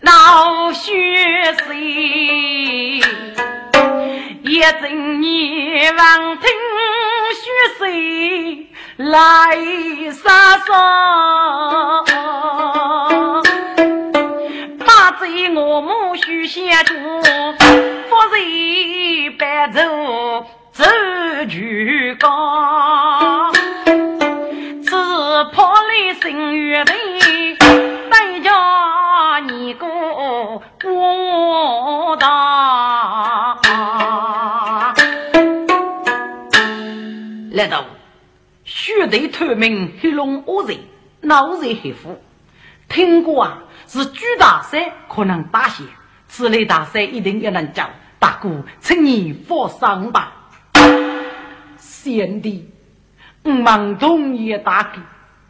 [0.00, 0.92] 闹血
[1.64, 1.76] 水，
[4.42, 6.48] 一整年望听
[7.34, 8.66] 血水
[8.96, 9.56] 来
[10.12, 12.04] 杀杀，
[14.86, 16.94] 把罪我母许下住，
[18.08, 19.80] 夫人白走
[20.72, 20.84] 走
[21.48, 22.28] 举高。
[25.52, 26.92] 破来心月头，
[30.78, 33.58] 个我大。
[37.52, 37.84] 来到
[38.64, 40.78] 血头透明黑龙恶人，
[41.20, 42.20] 脑热黑虎。
[42.88, 45.84] 听过啊，是巨大山可能大些，
[46.26, 50.32] 此类大山一定要能叫大哥，请你放心吧。
[51.76, 52.70] 贤弟，
[53.42, 55.00] 我们同意大哥。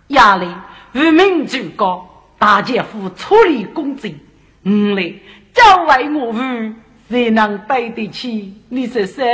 [0.08, 0.48] 压力
[0.94, 4.18] 无名最高，大姐夫处理公正，
[4.68, 5.14] 五来
[5.54, 6.38] 教为我父，
[7.08, 9.24] 谁能对得起你这三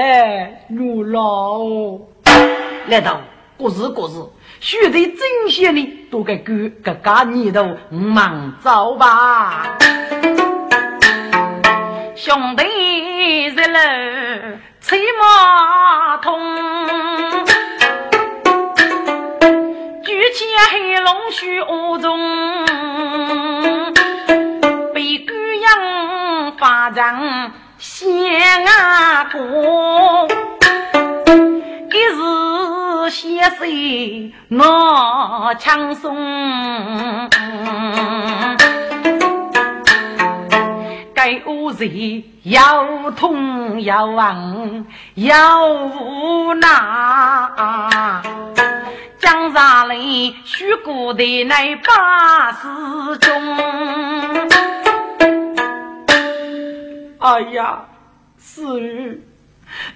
[0.69, 1.59] 女老。
[2.87, 3.21] 来到
[3.59, 4.31] 各自各自，
[4.61, 9.77] 须得珍惜你，多个哥哥家你都忙走吧。
[12.15, 12.65] 兄弟
[13.47, 13.79] 一路
[14.81, 16.33] 骑马通。
[20.35, 22.19] 见黑龙须恶中，
[25.65, 25.73] 被姑
[26.45, 30.29] 娘发长仙啊过，
[31.91, 37.31] 一日先生闹轻松，
[41.15, 46.69] 该恶人要痛要亡要无奈。
[49.19, 49.97] 江上来
[50.45, 52.69] 许过的那八十
[53.19, 53.57] 中，
[57.25, 57.87] 哎呀，
[58.39, 59.23] 是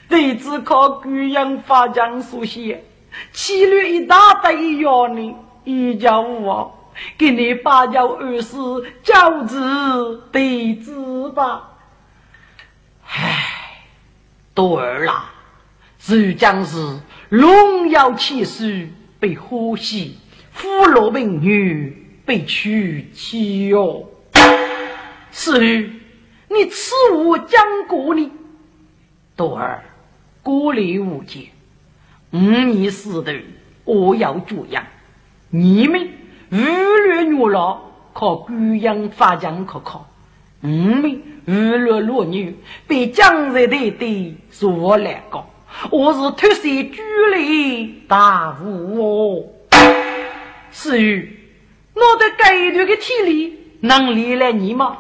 [0.09, 2.83] 弟子靠贵阳发将书写，
[3.33, 8.57] 起了一大堆药呢，一叫我给你八叫二十
[9.03, 11.69] 教子弟子吧。
[13.07, 13.85] 唉，
[14.55, 15.27] 多儿啦，
[16.07, 16.79] 如将是
[17.29, 18.89] 荣耀气势。
[19.21, 20.17] 被呼吸，
[20.53, 24.09] 俘虏民女被娶妻哟。
[25.33, 25.91] 是，
[26.49, 28.31] 你此物讲过呢？
[29.37, 29.85] 多儿，
[30.43, 31.45] 过礼无间，
[32.31, 33.33] 五年死头，
[33.85, 34.85] 我要这样。
[35.51, 36.09] 你们
[36.51, 37.81] 无论女老，
[38.13, 40.09] 靠贵阳发奖可靠。
[40.61, 42.57] 我们无论弱女，
[42.87, 45.49] 被江人的的是我来搞。
[45.91, 47.01] 我是特色居
[47.37, 48.65] 里大户
[48.99, 49.45] 哦，
[50.73, 51.39] 至于
[51.95, 54.99] 我的该段的体力能力来你吗？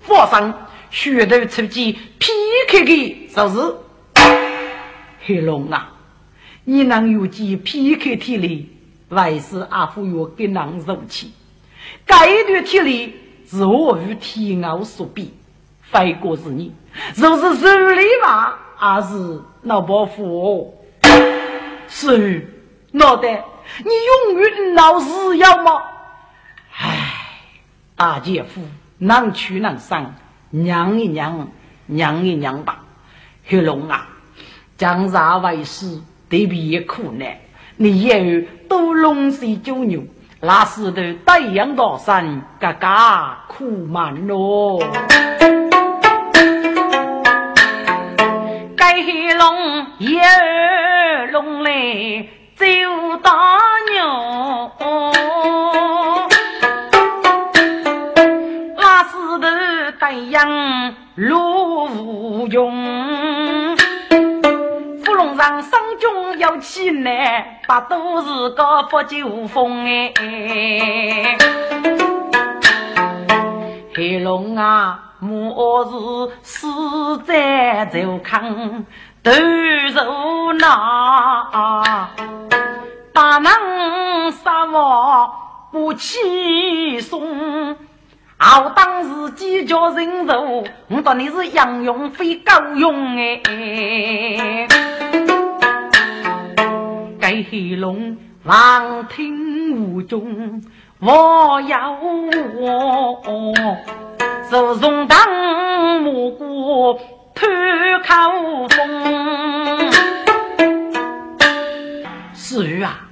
[0.00, 0.54] 放心，
[0.96, 3.76] 血头出击，PK 的就是
[5.26, 5.92] 黑龙啊！
[6.64, 8.74] 你能有几 PK 体力，
[9.10, 11.34] 还是阿夫有给能受气？
[12.06, 13.14] 该段体力
[13.46, 15.34] 是我与天奥所比，
[15.82, 16.74] 非过是你，
[17.14, 18.58] 若是手里吧。
[18.78, 20.82] 还是老伯父，
[21.88, 22.54] 是
[22.92, 23.44] 脑袋，
[23.84, 23.90] 你
[24.30, 25.82] 永远老是要吗？
[26.72, 27.42] 唉，
[27.96, 28.62] 大姐夫，
[28.96, 30.06] 能屈能伸，
[30.64, 31.48] 让一让，
[31.86, 32.84] 让一让吧。
[33.44, 34.08] 黑龙啊，
[34.76, 35.96] 江山为师，
[36.30, 37.36] 特别苦难。
[37.76, 38.18] 你以后
[38.68, 40.02] 多龙水九牛，
[40.40, 44.80] 那时头太阳大山，嘎嘎苦满咯。
[48.98, 51.70] 黑龙一儿龙来
[52.56, 52.64] 走
[53.22, 53.30] 大
[53.92, 54.72] 牛，
[60.06, 63.76] 头太阳路无穷，
[65.02, 71.36] 芙蓉上生中要起来，把都是个不酒风哎，
[73.96, 75.02] 黑龙啊！
[75.18, 75.88] 末日
[76.42, 76.68] 死
[77.24, 78.84] 在走康，
[79.24, 79.32] 都
[79.92, 82.08] 受那
[83.12, 85.34] 大能杀我
[85.72, 87.00] 不轻
[88.38, 94.68] 好当时几家人肉，我当你是杨勇非高勇哎。
[97.18, 100.62] 该黑龙望听无中，
[101.00, 103.54] 我要我
[104.50, 105.18] 手中当
[106.02, 107.00] 蘑菇
[107.34, 107.46] 吐
[108.04, 109.90] 口风。
[112.34, 113.08] 至于啊，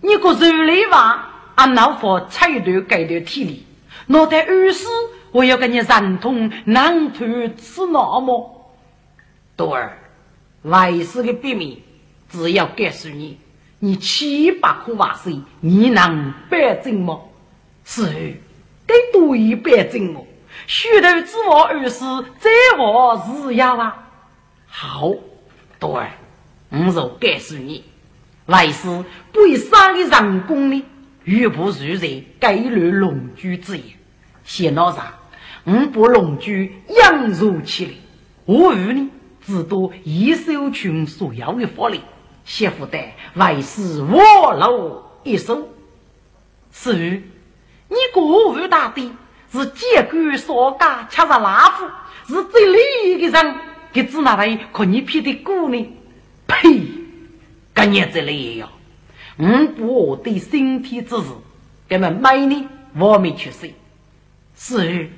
[0.00, 3.66] 你个手里话，俺老婆彩头改的体力，
[4.12, 4.86] 脑袋二死，
[5.30, 7.24] 我要跟你认同南头
[7.56, 8.74] 是那么
[9.56, 9.96] 多儿，
[10.64, 11.82] 外事的秘密，
[12.28, 13.38] 只要告诉你，
[13.78, 17.20] 你七百颗瓦水，你能保证吗？
[17.86, 18.36] 是，
[18.86, 20.26] 该多一保证么？
[20.66, 22.04] 虚头之王二死，
[22.38, 24.10] 再我是要啊。
[24.66, 25.10] 好，
[25.78, 26.10] 多儿，
[26.68, 27.82] 我就告诉你。
[28.44, 28.86] 来世
[29.32, 30.84] 不以杀的人工呢，
[31.24, 33.86] 欲不如在该率龙居之言。
[34.52, 35.14] 先老上，
[35.64, 37.92] 我把龙居养入起来，
[38.44, 39.08] 我与呢，
[39.46, 42.02] 只多一手群所要的法力，
[42.44, 42.98] 媳妇的
[43.32, 45.70] 为是我楼一手。
[46.70, 47.22] 是于，
[47.88, 49.10] 你国务大帝
[49.50, 51.86] 是结构所干，恰是拉夫，
[52.26, 53.54] 是最厉害的人，
[53.90, 55.96] 给只拿来可你批的鼓呢？
[56.46, 56.78] 呸！
[57.74, 58.70] 今日这里也要，
[59.38, 61.28] 我不我对身体之事，
[61.88, 63.74] 根本每年我没去睡。
[64.64, 65.10] 是，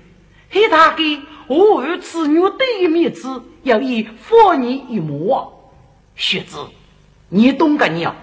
[0.49, 1.03] 黑大哥，
[1.49, 5.71] 我二次女对面子要以佛你一模。
[6.17, 6.57] 学子，
[7.29, 8.17] 你懂个鸟？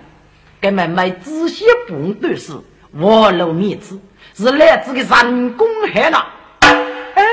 [0.60, 2.60] 根本没仔细不对事，
[2.94, 4.00] 我露面子
[4.34, 6.28] 是来自个人工海了。
[6.62, 7.24] 哎，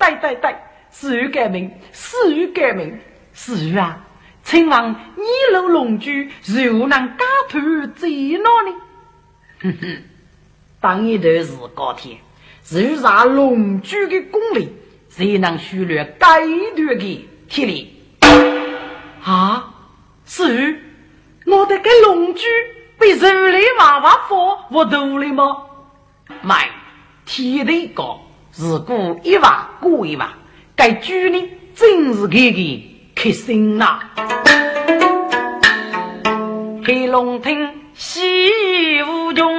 [0.00, 0.56] 对对对，
[0.90, 2.98] 是改名，是改名，
[3.32, 4.04] 是啊。
[4.42, 7.60] 请问你老龙居如何能家头
[7.94, 8.76] 在哪呢？
[9.60, 10.02] 哼哼，
[10.80, 12.18] 当一头是高天，
[12.68, 14.68] 如啥龙居的功力，
[15.08, 16.40] 谁能修略该
[16.74, 17.92] 段的体力？
[19.22, 19.72] 啊，
[20.24, 20.80] 是，
[21.46, 22.44] 我的个龙居
[22.98, 25.58] 被人类娃娃佛我头了吗？
[26.42, 26.68] 买，
[27.24, 28.20] 体力高，
[28.56, 30.28] 如果一万过一万，
[30.74, 32.92] 该居呢真是给给。
[33.14, 34.00] 开心呐！
[36.84, 38.50] 黑龙亭西
[39.04, 39.54] 无穷，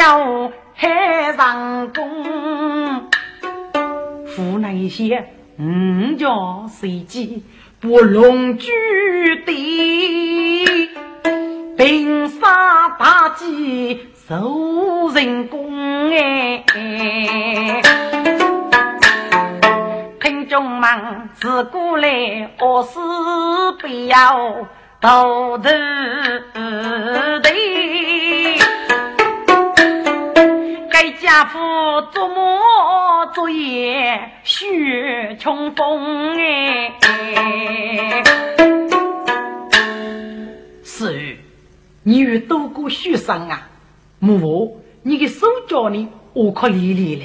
[0.00, 3.10] 要海上宫。
[4.34, 6.26] 湖南一些五家
[6.68, 7.44] 随机
[7.80, 8.70] 不龙居
[9.44, 9.52] 的，
[11.76, 16.64] 平沙大吉受人工哎。
[20.48, 22.98] 众们自古来恶事
[23.80, 24.66] 不要
[25.00, 25.70] 头头的，
[31.02, 31.58] 该家父
[32.12, 32.60] 做梦
[33.32, 36.92] 做夜雪穷风哎。
[40.84, 41.38] 是，
[42.02, 43.70] 你有多过学生啊？
[44.18, 46.06] 母，你的手脚呢？
[46.34, 47.24] 我可理理了。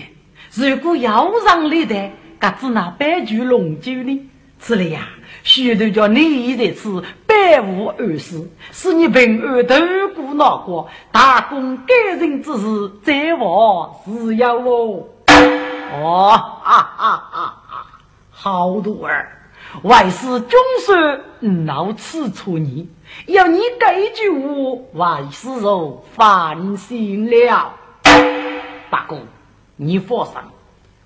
[0.54, 2.12] 如果要让你的。
[2.40, 4.30] 嘎子那白酒龙酒呢？
[4.60, 5.10] 这里呀，
[5.44, 15.08] 许多叫你在此百无二事，是你平安度过那个大功感人之事，在我是要哦。
[15.94, 16.32] 哦，
[16.64, 17.62] 哈哈哈！
[18.32, 19.30] 好徒儿，
[19.84, 22.90] 为师终身闹此处你，
[23.28, 24.30] 要你这句
[24.94, 27.74] 话，为师就放心了。
[28.90, 29.20] 大哥，
[29.76, 30.34] 你放心。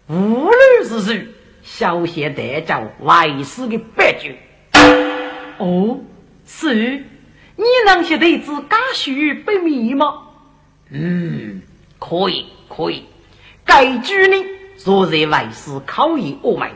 [0.07, 1.27] 无论是谁，
[1.61, 4.29] 小谢得叫外师的白酒。
[5.57, 5.99] 哦，
[6.45, 7.03] 是，
[7.55, 9.11] 你能写得字家书
[9.45, 10.23] 不迷吗？
[10.89, 11.61] 嗯，
[11.99, 13.05] 可以，可以。
[13.65, 14.45] 该句呢，
[14.83, 16.69] 若在外师考验我们，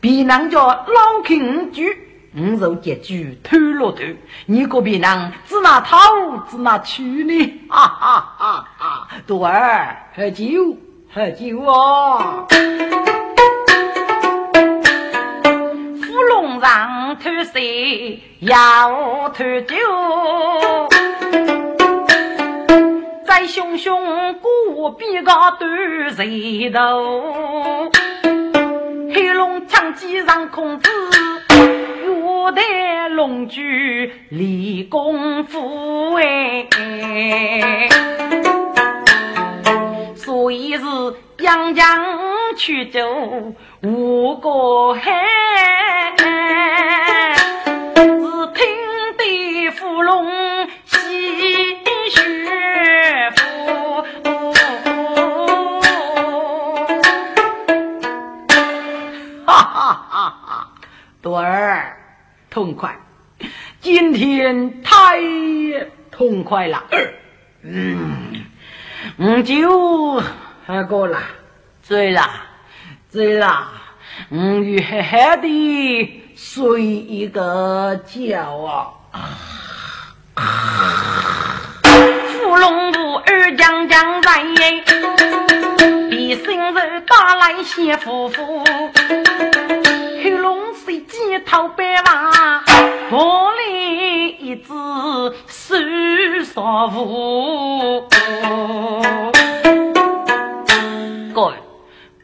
[0.00, 1.96] 必能叫老肯句，
[2.34, 4.02] 五就结句偷了头。
[4.46, 5.96] 你个别人只拿头，
[6.50, 7.60] 只拿去呢？
[7.68, 9.08] 哈哈哈哈！
[9.26, 10.46] 徒儿喝酒。
[11.12, 12.46] 喝酒啊！
[16.60, 19.76] 上偷水要偷酒，
[23.24, 27.90] 在熊熊过边个端石头，
[29.14, 30.90] 黑龙枪击上空子，
[32.04, 36.68] 月台龙驹立功夫哎。
[40.14, 40.84] 所以是
[41.38, 42.04] 扬江
[42.56, 43.00] 去走
[43.82, 45.10] 五个海，
[62.60, 62.94] 痛快，
[63.80, 65.18] 今天太
[66.10, 66.84] 痛快了。
[67.62, 68.44] 嗯，
[69.16, 70.22] 我酒
[70.66, 71.18] 喝过了，
[71.82, 72.28] 醉了，
[73.08, 73.66] 醉了，
[74.28, 78.92] 我欲好好的睡一个觉啊！
[82.28, 84.42] 芙蓉舞儿将将在，
[86.10, 88.62] 一心人打来谢夫妇。
[90.90, 92.64] 黑龙水鸡头白娃，
[93.08, 94.72] 玻璃一只
[95.46, 95.76] 手
[96.44, 98.08] 少妇。
[101.32, 101.54] 各位，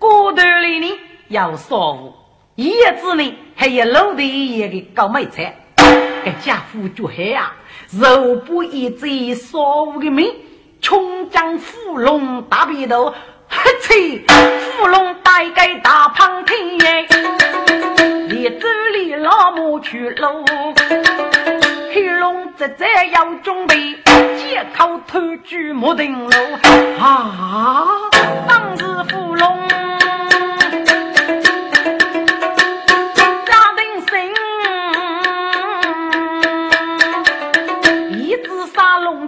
[0.01, 2.13] 锅头里呢有烧物，
[2.57, 5.57] 叶子呢还有卤的一个高美菜，
[6.25, 7.55] 这家伙就黑啊，
[7.93, 10.35] 肉不一只烧物的命，
[10.81, 13.15] 穷将芙蓉大鼻头，
[13.49, 17.07] 黑吹芙蓉大盖大胖腿耶，
[18.39, 20.45] 连州里老母去喽，
[21.91, 23.95] 黑龙直在要准备，
[24.37, 26.37] 借口偷举木顶楼
[27.01, 27.89] 啊，
[28.47, 29.57] 当时芙蓉。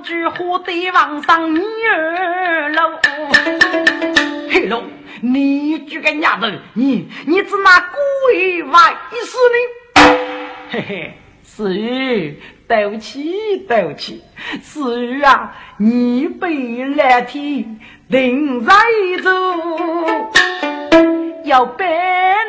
[0.05, 2.93] 举火堆往上二楼，
[4.49, 4.83] 黑龙，
[5.21, 7.81] 你这个丫头，你你只拿
[8.25, 9.57] 鬼玩意思呢？
[10.71, 14.23] 嘿嘿，思雨，对不起，对不起，
[14.63, 18.75] 思雨啊，你被蓝天定在
[19.23, 19.31] 走，
[21.45, 21.85] 要白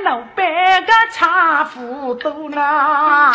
[0.03, 3.33] 弄白个茶壶多呢，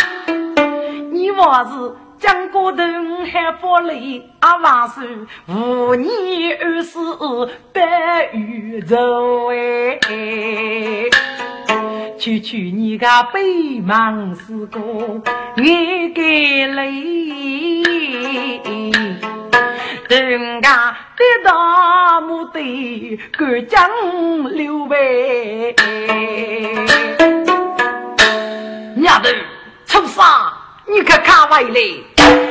[1.10, 2.03] 你我是。
[2.24, 2.82] 江过头
[3.30, 5.02] 海发雷，阿王叔
[5.46, 6.98] 五年二十
[7.70, 10.00] 白玉洲哎，
[12.18, 14.80] 去去你个北忙四个
[15.56, 16.22] 眼盖
[16.68, 17.82] 泪，
[20.08, 23.86] 人家得大目的干将
[24.44, 25.76] 刘备，
[29.02, 29.28] 丫头
[29.84, 30.63] 出啥？
[30.86, 31.80] 你可看外来。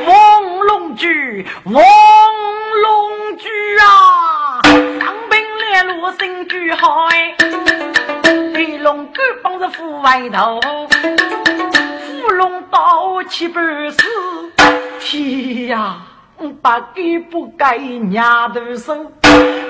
[0.06, 3.48] 王龙驹，王龙驹
[3.78, 4.60] 啊！
[4.62, 5.40] 当兵
[5.72, 7.36] 来路新居好哎，
[8.52, 10.60] 飞龙哥帮着副外头，
[12.20, 13.60] 副龙刀七百
[13.90, 13.98] 四，
[15.00, 15.98] 天呀！
[16.60, 19.12] 把给不该娘的手，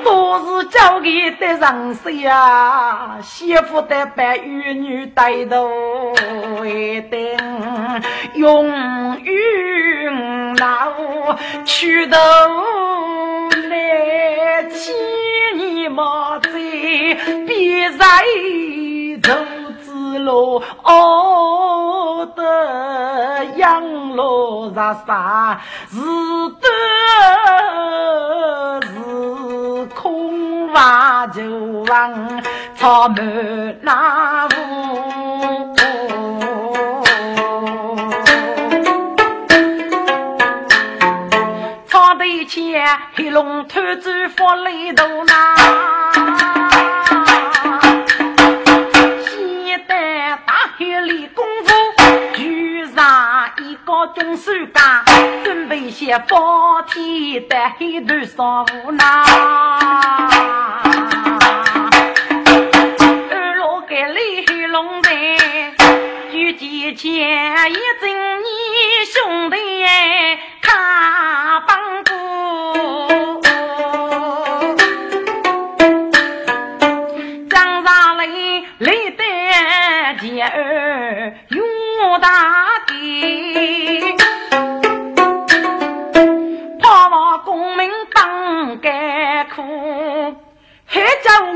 [0.05, 6.15] 都是交给的人事呀，媳妇的白玉女带头
[6.65, 7.37] 一定
[8.35, 8.71] 用
[9.23, 10.11] 玉
[10.59, 10.93] 脑
[11.65, 12.17] 去头
[13.71, 14.95] 来见
[15.57, 16.51] 你妈在
[17.47, 18.07] 别在
[19.23, 19.35] 走。
[20.19, 23.83] 路哦的养
[24.17, 25.99] 路上啥是
[26.61, 26.69] 得
[28.83, 31.43] 是空话就
[31.89, 32.43] 往
[32.77, 33.17] 草满
[33.83, 35.75] 那屋，
[41.87, 45.33] 草堆前黑龙头子发雷头呐。
[54.15, 55.05] 中手家，
[55.43, 59.05] 准备些包天的黑头上无奈。
[63.31, 65.11] 二老给李龙在，
[66.31, 68.09] 举几钱一整
[68.41, 68.47] 你
[69.13, 70.39] 兄弟哎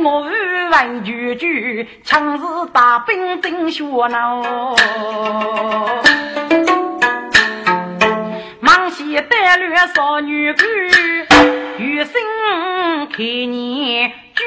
[0.02, 0.26] 我
[0.70, 4.74] 万句句，强势大兵真血恼。
[8.60, 10.66] 忙西带略少女官，
[11.78, 12.12] 余生
[13.10, 14.44] 看你举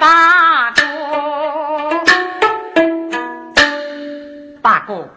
[0.00, 0.82] 大哥。
[4.62, 5.08] 大哥，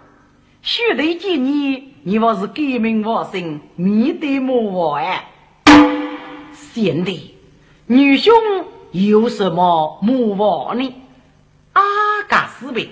[0.61, 5.25] 兄弟见你，你我是革命我姓，面对莫我哎。
[6.53, 7.35] 贤弟，
[7.87, 8.33] 女兄
[8.91, 10.95] 有什么莫忘呢？
[11.73, 11.83] 阿
[12.27, 12.89] 嘎死呗！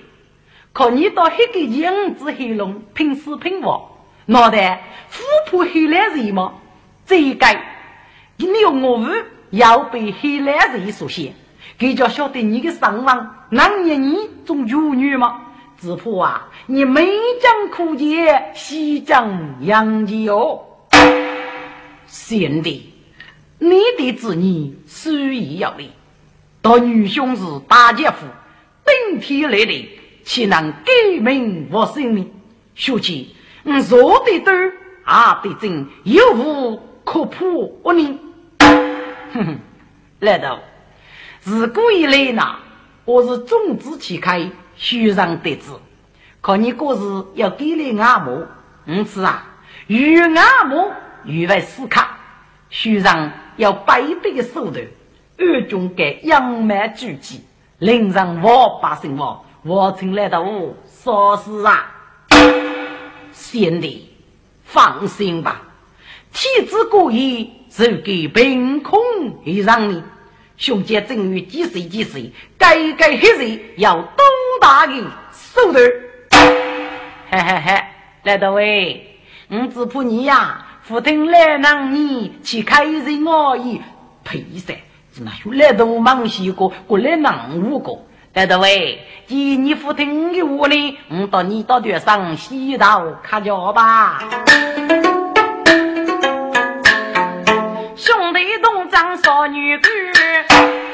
[0.73, 3.89] 可你到黑个样子黑龙拼死拼活，
[4.25, 6.53] 脑袋虎扑黑蓝人吗？
[7.05, 7.47] 这个
[8.37, 9.09] 你有我父
[9.51, 11.33] 要被黑蓝人所限，
[11.77, 15.41] 给叫晓得你的伤亡，难言你种妇女吗？
[15.79, 17.05] 只怕啊，你没
[17.41, 20.61] 将苦节，西将杨吉哦。
[22.07, 22.93] 贤弟，
[23.57, 25.91] 你的子女虽已有理，
[26.61, 28.25] 但女兄是大姐夫，
[28.85, 32.27] 顶天立地，岂能改名我姓呢？
[32.75, 34.71] 说起，我说的对，
[35.03, 38.19] 啊的真，有无可破呢？
[38.59, 39.59] 哼哼，
[40.19, 40.59] 来道，
[41.39, 42.57] 自古以来呢，
[43.05, 45.71] 我是种子启开，虚上得知，
[46.41, 48.45] 可你果是要给了阿母，
[48.85, 49.47] 因此啊，
[49.87, 50.91] 与阿母。
[51.27, 52.05] 欲为思考，
[52.69, 54.85] 书上要百倍的手段，
[55.37, 57.41] 暗中给养满聚集，
[57.79, 61.91] 令人我百姓我我请来到我说事啊，
[63.31, 64.13] 贤弟
[64.63, 65.61] 放心吧，
[66.33, 68.99] 天子过意是给凭空
[69.45, 70.03] 而让你，
[70.57, 74.25] 兄姐正欲几岁几岁，该该黑日要多
[74.59, 74.93] 大的
[75.31, 75.83] 手段，
[77.31, 77.83] 嘿嘿嘿，
[78.23, 79.17] 来到喂，
[79.49, 80.64] 我只怕你呀。
[80.87, 83.81] 福听来让你去开人而已，
[84.23, 84.77] 呸噻！
[85.19, 87.97] 那有来都忙些个，过来让五个。
[88.33, 94.19] 来的喂，既你福听的我呢，我到你到点上洗澡看脚吧。
[97.95, 99.89] 兄弟东张少女歌，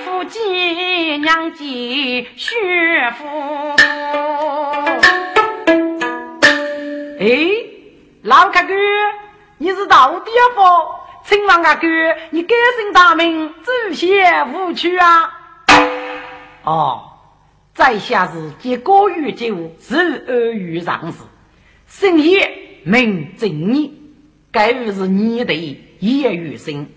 [0.06, 3.28] 夫妻娘姐学夫。
[7.20, 7.28] 哎，
[8.22, 8.74] 老卡哥。
[9.62, 10.64] 你是道地夫，
[11.24, 11.88] 请问阿哥，
[12.32, 15.32] 你改姓大名，祖先无屈啊？
[16.64, 17.04] 哦，
[17.72, 21.20] 在下是结高于酒，是恶于上士，
[21.86, 24.02] 姓叶名正义，
[24.52, 25.54] 该于是你的
[26.00, 26.88] 叶玉生。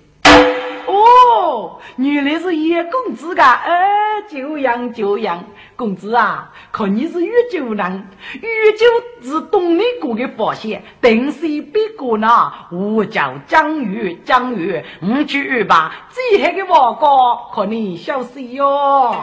[1.97, 5.45] 原来是叶公子噶，哎，久仰久仰，
[5.77, 8.09] 公子啊，看你是越酒人，
[8.41, 8.87] 越酒
[9.23, 12.53] 是东内国的发现，定是别个呢。
[12.71, 17.07] 我叫江玉，江玉，我去吧，最黑的王哥，
[17.55, 19.15] 可你小心哟。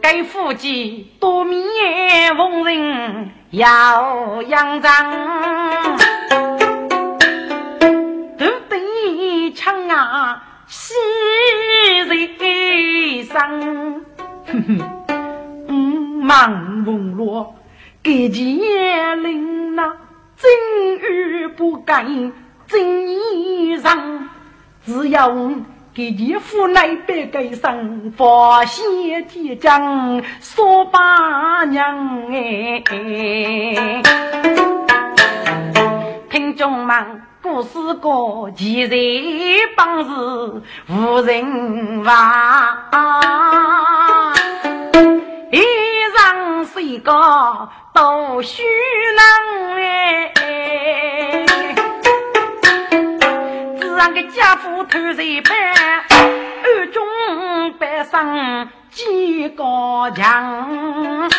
[0.00, 6.07] 该夫妻多面逢人要扬长。
[10.18, 10.94] 啊，西
[12.08, 14.04] 人生，
[14.46, 15.04] 哼哼，
[15.68, 15.72] 嗯，
[16.24, 17.54] 忙风落，
[18.02, 19.96] 给钱领那
[20.36, 20.50] 真
[20.98, 22.32] 与不干
[22.66, 23.96] 真衣裳，
[24.84, 25.32] 只要
[25.94, 32.82] 给钱付来白给上，发现铁匠说八娘哎，
[36.28, 37.22] 听众们。
[37.50, 38.90] 故事过，其人
[39.74, 40.10] 本是
[40.92, 42.84] 无人话。
[45.50, 45.58] 一
[46.14, 47.10] 上谁个
[47.94, 48.62] 都虚
[49.16, 49.24] 能
[50.42, 51.46] 哎，
[53.80, 55.58] 只让个家父偷人办，
[56.10, 57.02] 暗中
[57.78, 59.64] 摆上几个
[60.14, 61.30] 强。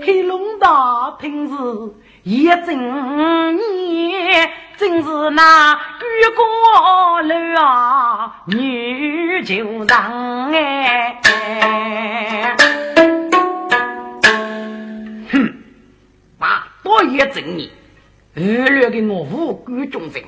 [0.00, 1.54] 黑龙大平时
[2.22, 4.50] 一整年。
[4.78, 6.04] 真是那举
[6.34, 11.20] 国楼啊，女就让哎！
[15.30, 15.54] 哼，
[16.36, 17.70] 把多爷正义，
[18.34, 20.24] 恶劣的我无辜众人，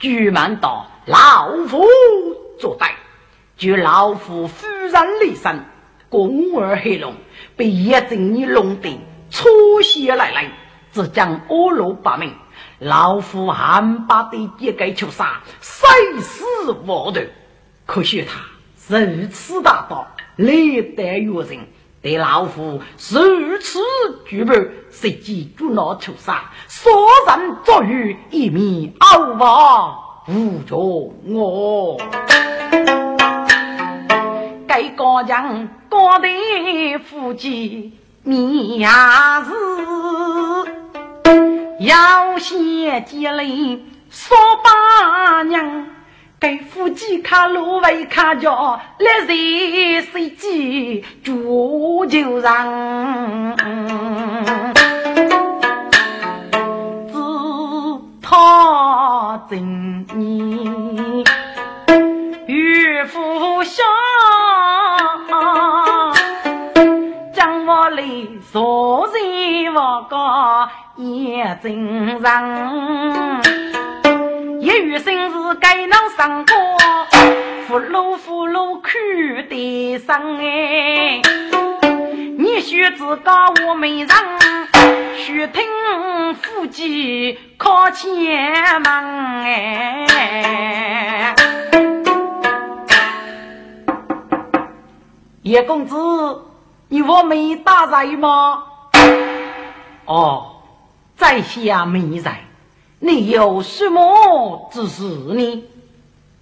[0.00, 1.86] 居满到老夫
[2.58, 2.90] 作歹，
[3.56, 5.64] 就老夫忽然离身，
[6.08, 7.14] 公而黑龙，
[7.56, 9.00] 被叶正义弄得
[9.30, 10.50] 出血来来，
[10.92, 12.34] 只将恶路八命。
[12.78, 15.88] 老夫汉把的一个求杀，生
[16.20, 16.44] 死
[16.86, 17.26] 无断。
[17.86, 21.66] 可惜他如此大道，历代越人，
[22.02, 23.80] 对老夫如此
[24.26, 24.54] 惧怕，
[24.90, 26.92] 谁计捉拿求杀，所
[27.28, 31.96] 人作于一面，傲发无穷我。
[34.66, 36.28] 该高将高的
[37.04, 37.92] 夫妻
[38.24, 38.88] 面
[39.44, 40.81] 是。
[41.82, 45.86] 要先积累少把娘，
[46.38, 53.56] 给夫妻看路为看家，来日谁记住就让，
[57.08, 57.18] 自
[58.20, 61.24] 他真你
[62.46, 63.64] 与夫
[67.96, 68.40] 相。
[68.52, 73.42] 昨日我个也正常，
[74.60, 76.54] 一语生是该能上过，
[77.66, 78.92] 俘虏俘虏看
[79.48, 81.20] 得上哎，
[82.38, 84.08] 你须知高我美人，
[85.16, 85.62] 须听
[86.34, 88.92] 夫妻靠前门
[89.44, 91.34] 哎。
[95.42, 95.96] 叶公子，
[96.92, 98.64] 你我没打在吗？
[100.04, 100.56] 哦，
[101.16, 102.38] 在下没在。
[102.98, 105.64] 你有什么指示呢？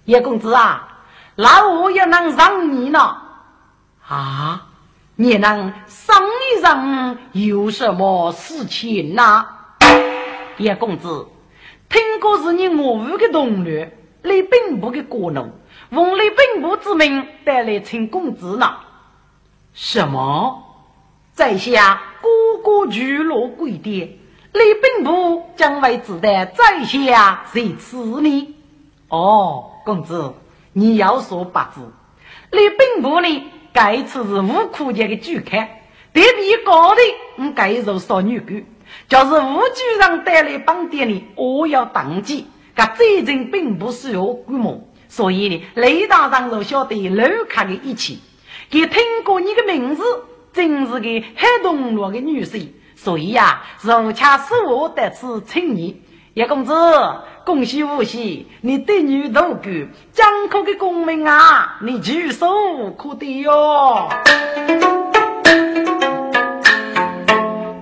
[0.03, 3.15] 叶公子啊，老夫也能让你呢。
[4.05, 4.67] 啊，
[5.15, 9.47] 你能商一商有什么事情呢？
[10.57, 11.27] 叶公子，
[11.87, 13.89] 听过是你我屋的同僚，
[14.23, 15.49] 李兵部的国奴，
[15.91, 18.69] 奉李兵部之命带来请公子呢。
[19.73, 20.63] 什么？
[21.33, 22.27] 在下哥
[22.61, 24.17] 哥聚落贵殿，
[24.51, 28.55] 李兵部将为子的在下谁此呢？
[29.07, 30.33] 哦，公子，
[30.73, 31.79] 你有所不知，
[32.51, 33.43] 李兵部呢？
[33.73, 35.65] 该次是吴库家的主客，
[36.11, 37.01] 对比高的，
[37.37, 38.63] 我该入少女官。
[39.07, 42.47] 就是吴局长带来帮店里，我要登记。
[42.75, 48.15] 他最近并不是有规模，所以呢，雷大长就晓得楼卡的一切。
[48.71, 50.01] 给听过你的名字，
[50.53, 50.99] 真是个
[51.35, 56.01] 很动人的女婿，所以呀，如恰是我得此请你，
[56.35, 56.73] 叶公子，
[57.45, 59.63] 恭喜无喜，你的女都够，
[60.13, 62.47] 江口的功名啊，你举手
[62.97, 64.07] 可得哟。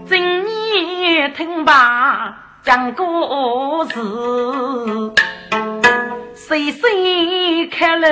[0.07, 3.99] 今年听罢讲故事，
[6.49, 8.07] 岁岁开路。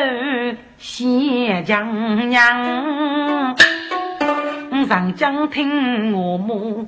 [0.77, 3.55] 谢江娘，
[4.87, 6.87] 上江听我母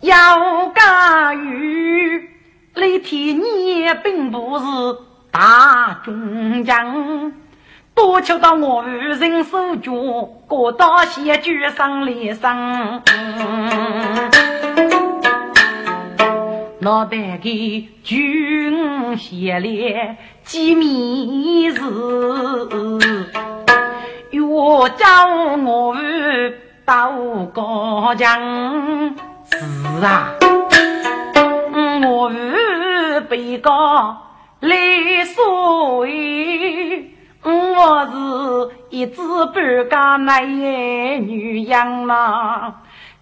[0.00, 2.28] 要家语，
[2.74, 4.64] 那天你并不是
[5.30, 7.32] 大中将，
[7.94, 9.92] 多求到我人手脚，
[10.48, 13.02] 过到先举上来上。
[16.80, 20.16] 脑袋给军写了
[20.48, 21.78] 几米字，
[24.30, 25.26] 要叫
[25.62, 25.94] 我
[26.86, 27.12] 到
[27.52, 29.14] 高墙。
[29.52, 29.58] 是
[30.02, 30.32] 啊，
[32.02, 32.32] 我
[33.28, 34.16] 被告
[34.60, 34.74] 来
[35.26, 36.06] 说，
[37.42, 38.16] 我是
[38.88, 39.20] 一只
[39.54, 42.72] 半家奶女养啦，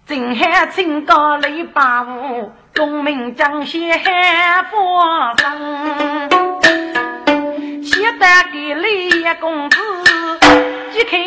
[0.05, 2.53] 正还清高来把我。
[2.73, 6.29] 功名将先发生，
[7.87, 9.77] 现在给李公子
[10.93, 11.17] 一开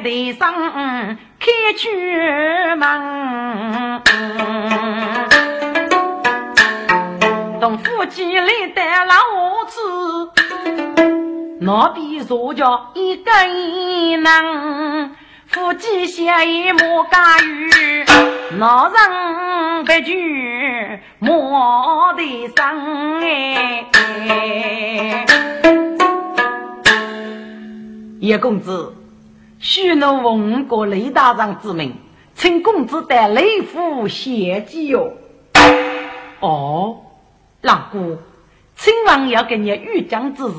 [0.00, 0.52] 台上
[1.40, 1.88] 开去
[2.76, 4.02] 门，
[7.58, 9.14] 同夫妻来得老
[9.66, 9.80] 子，
[11.60, 15.16] 那边坐着一个人。
[15.52, 18.04] 夫妻相依莫干预，
[18.58, 23.84] 老人不惧莫得伤哎。
[28.20, 28.94] 叶公子，
[29.58, 31.96] 许诺奉过雷大人之命，
[32.34, 35.12] 请公子带雷府谢祭哟。
[36.40, 36.96] 哦，
[37.60, 38.16] 老姑，
[38.74, 40.54] 亲王要给你御将之事，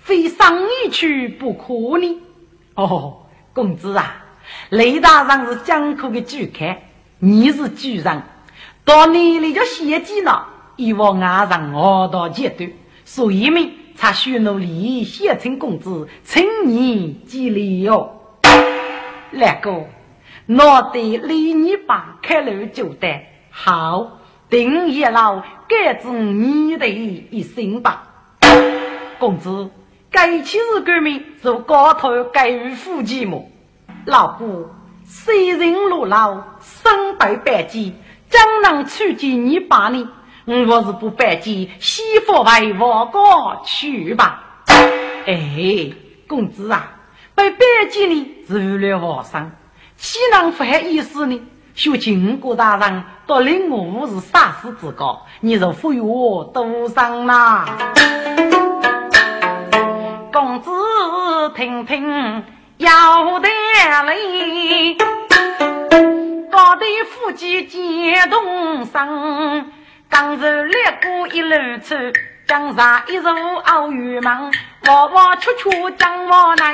[0.00, 2.18] 非上一去不可呢。
[2.76, 4.24] 哦，公子啊。
[4.70, 6.76] 雷大人是江口的主客，
[7.18, 8.22] 你是主人，
[8.84, 12.70] 到你里就献祭了，以往外人我到阶段，
[13.04, 18.14] 所以们才许诺礼献请公子，请你吉礼哟。
[19.30, 19.70] 那个，
[20.46, 28.04] 我得李你爸开路就得好，定一老改治你的一生吧。
[29.18, 29.68] 公子，
[30.10, 33.50] 该起日革命，就高头该于夫妻么？
[34.08, 34.66] 老夫
[35.04, 37.92] 虽人落老，身败百计，
[38.30, 40.08] 怎能出见你爸呢？
[40.46, 43.20] 我是不拜见，媳妇为王哥
[43.66, 44.42] 去吧。
[45.26, 45.92] 哎，
[46.26, 46.90] 公子啊，
[47.34, 47.58] 被拜
[47.90, 49.50] 见呢是为了皇上，
[49.98, 51.38] 岂能不好意思呢？
[51.74, 57.66] 求秦国大人到领我是杀死之高，你就赋予我多上啦。
[60.32, 60.70] 公子
[61.54, 62.42] 听听。
[62.78, 64.96] 要得嘞，
[66.48, 69.72] 高头夫妻结同生，
[70.08, 71.96] 刚柔烈过一路走，
[72.46, 73.28] 江上一入
[73.64, 74.52] 奥玉门，
[74.86, 76.72] 弯弯曲曲江往来，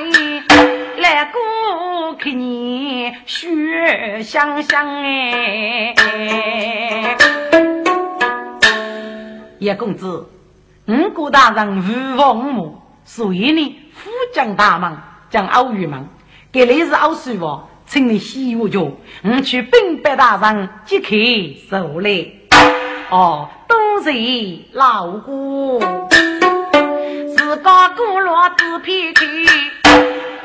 [0.99, 5.95] 来过看你血香香哎。
[9.59, 10.29] 叶公子，
[10.87, 15.14] 五国大人如奉母，所以呢，辅将大忙。
[15.35, 16.09] 将奥玉门，
[16.53, 18.89] 给你是奥师傅，请你洗我脚，
[19.25, 21.09] 我去兵北大人即刻
[21.69, 22.25] 受来。
[23.11, 25.81] 哦，多谢老姑，
[27.37, 29.27] 自家古罗子偏开。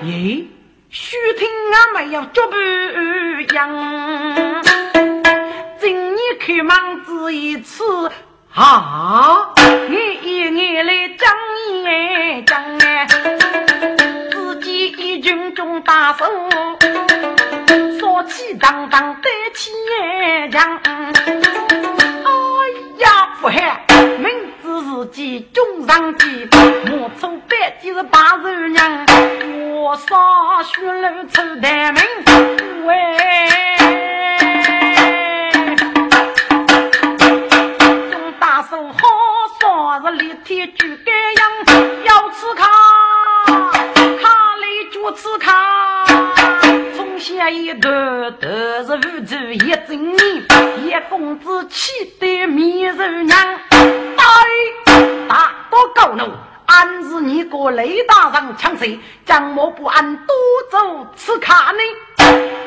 [0.01, 0.45] 咦，
[0.89, 2.55] 须听俺们要脚步
[3.53, 4.63] 扬，
[5.79, 7.83] 今日开忙只一次
[8.55, 9.53] 啊！
[9.87, 11.29] 你一眼来讲
[11.85, 13.05] 一讲哎，
[15.21, 16.25] 军中大手，
[17.99, 19.71] 杀气荡荡得起
[20.51, 20.79] 枪。
[22.25, 22.29] 哎
[22.99, 23.85] 呀，不害，
[24.17, 24.29] 明
[24.61, 26.47] 知自己中上计，
[26.85, 29.05] 莫出百计是八十娘，
[29.81, 32.01] 我杀血路出大名，
[32.85, 32.93] 喂。
[40.11, 40.97] 立天举
[47.51, 50.43] 一段都是福州一整年，
[50.83, 53.37] 一公子气得面如娘。
[53.69, 54.25] 哎，
[55.27, 56.31] 大多高怒，
[56.65, 58.99] 俺是你个雷大人抢谁？
[59.25, 60.35] 怎么不按多
[60.71, 61.79] 走吃卡呢？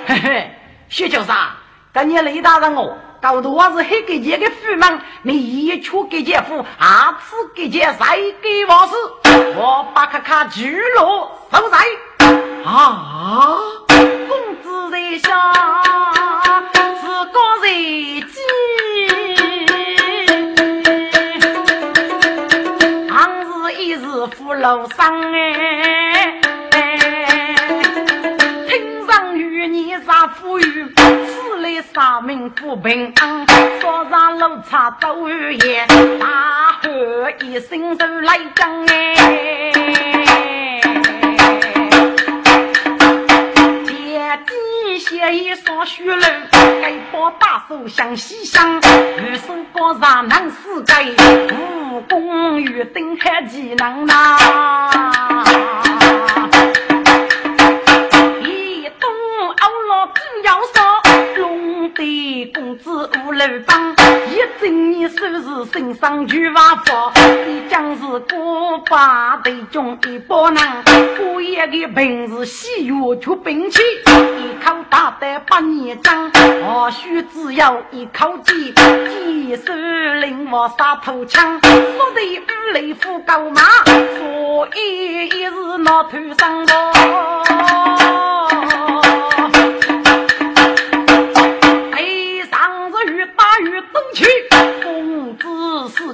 [0.06, 0.50] 嘿嘿，
[0.88, 1.32] 薛教授，
[1.92, 2.96] 跟你雷大人哦。
[3.20, 11.78] 搞得我是黑给姐的父忙，你一出给姐夫，二次给姐再给我事，我把卡卡聚落收在
[12.64, 13.60] 啊！
[14.26, 14.51] 公
[24.62, 26.40] 楼上哎，
[28.68, 30.94] 听上与你啥富裕？
[31.60, 33.44] 来杀民不平安，
[33.80, 35.84] 早上路差走夜，
[36.20, 36.90] 大喊
[37.40, 39.14] 一声就来将哎！
[43.86, 44.71] 天地
[45.02, 51.04] 写一双血路，该把大手向西向，玉手高上能死盖，
[51.52, 54.38] 武功与登海技能呐。
[62.54, 63.92] 公子无楼房，
[64.30, 66.92] 一整年收入身上就万福。
[67.46, 70.58] 你将是古巴队中一包人，
[71.20, 73.80] 我一个平时喜悦出兵器，
[75.22, 76.32] 一口大的八年章，
[76.66, 79.72] 或许只有一口气，几手
[80.20, 83.62] 令我杀头枪，说的五雷虎狗马，
[84.18, 86.72] 所以一日闹头上路。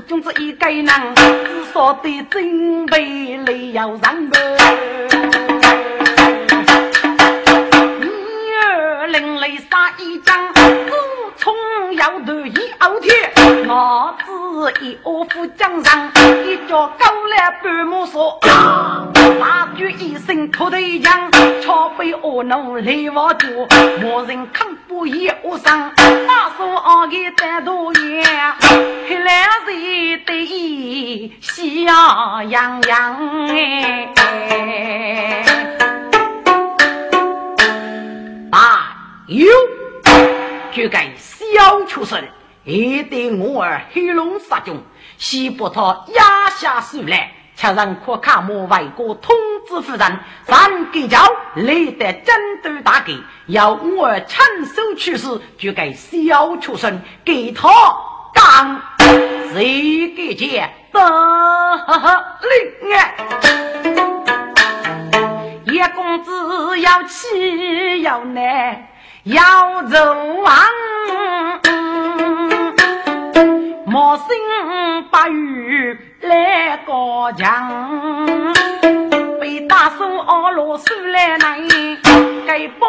[0.07, 5.08] 君子一个人，只说得准备来要上班。
[9.99, 10.63] 一张，自
[11.37, 11.53] 从
[11.95, 13.13] 要头一傲天，
[13.67, 16.09] 我子一卧夫江上，
[16.47, 18.39] 一脚勾来半木说。
[19.41, 21.31] 大举一声头头枪，
[21.63, 23.67] 桥被恶奴来我住，
[24.01, 25.93] 没人抗不一无伤。
[25.97, 28.25] 大手二个单独眼，
[29.09, 32.49] 黑来谁得意喜洋
[32.83, 34.15] 洋哎！
[38.53, 38.95] 啊
[39.27, 39.47] 哟，
[40.79, 42.23] 就该小畜生，
[42.65, 44.81] 还得我儿黑龙杀中，
[45.17, 47.33] 西伯他压下手来。
[47.57, 49.35] 却让可卡莫外国通
[49.67, 51.19] 知夫人，让给叫
[51.57, 55.27] 来得针对大计，要我儿亲手去世，
[55.59, 57.69] 就该小畜生给他
[58.33, 58.81] 干，
[59.53, 63.11] 谁给见得令啊？
[65.73, 68.87] 叶公子要气要难
[69.25, 69.99] 要走
[70.43, 70.55] 亡。
[73.85, 74.27] 莫心
[75.11, 78.27] 不语来高强，
[79.41, 81.59] 被大手阿罗苏来难，
[82.47, 82.87] 该把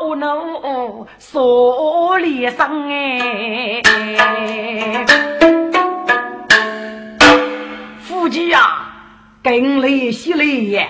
[0.00, 3.82] 我奴锁里生哎。
[8.00, 8.60] 夫妻呀，
[9.42, 10.88] 更累死累，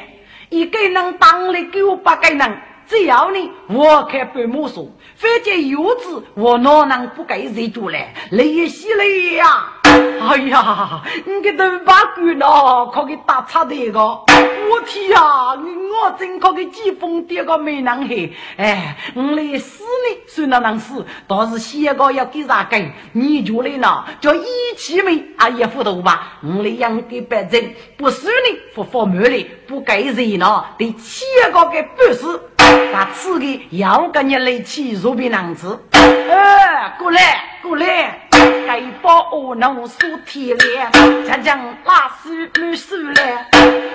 [0.51, 2.59] 一个人当了九百个人，
[2.93, 4.87] 只要呢我开半木说。
[5.17, 8.13] 反正柚子，我哪能不给谁做嘞？
[8.31, 9.05] 累死了
[9.37, 9.73] 呀！
[9.83, 14.01] 哎呀，你个头发干了，可给打岔的个！
[14.01, 18.33] 我天呀，我真可给疾风点个没能黑！
[18.57, 22.91] 哎，我来死呢，算那能死，倒是先个要给啥根？
[23.13, 24.45] 你就来呢，叫一
[24.77, 26.39] 起没啊也糊涂吧？
[26.43, 32.51] 我来养给白人，不死呢，不发霉嘞，不给人呢，得七个给不死。
[32.93, 35.79] 把自个腰跟你来起如比男子。
[35.93, 37.21] 哎，过来，
[37.63, 38.19] 过来。
[38.67, 40.91] 该把我弄所体脸，
[41.27, 43.47] 将将拉丝满手来，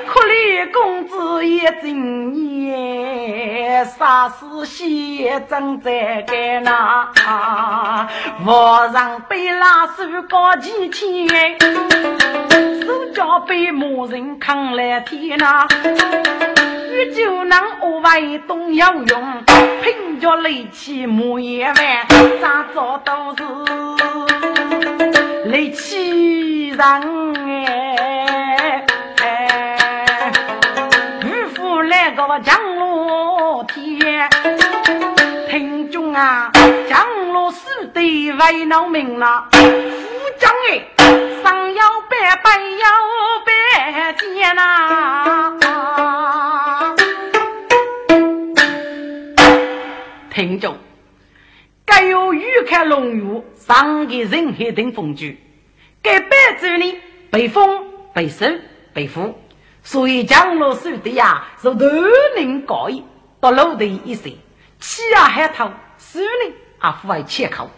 [0.07, 8.07] 可怜公子也今年，啥事先正在干那，
[8.45, 11.57] 皇上被拉手搞几天，
[12.85, 15.67] 手脚被魔人扛来天呐，
[16.93, 19.43] 欲就能我外东要用，
[19.81, 21.75] 凭着力气磨一碗，
[22.41, 24.26] 咋着都是。
[25.45, 26.79] 来欺人
[29.19, 30.33] 哎！
[31.23, 34.29] 渔夫来个降落天，
[35.49, 36.51] 听众啊，
[36.89, 39.47] 降落是得为农民了。
[39.51, 39.59] 夫
[40.37, 40.85] 将哎，
[41.43, 42.85] 上要百百要
[43.45, 43.49] 百
[44.13, 44.61] 件呐！
[50.29, 50.77] 听众。
[51.85, 52.03] 该
[52.57, 55.39] 有玉看龙玉，上给人海等风居。
[56.01, 56.95] 该白州呢，
[57.29, 58.47] 被封、被收、
[58.93, 59.35] 被俘，
[59.83, 61.85] 所以江罗手的呀，是头
[62.35, 63.03] 人高一，
[63.39, 64.31] 到楼的一些，
[64.79, 67.69] 气啊还透，手呢啊富为切口，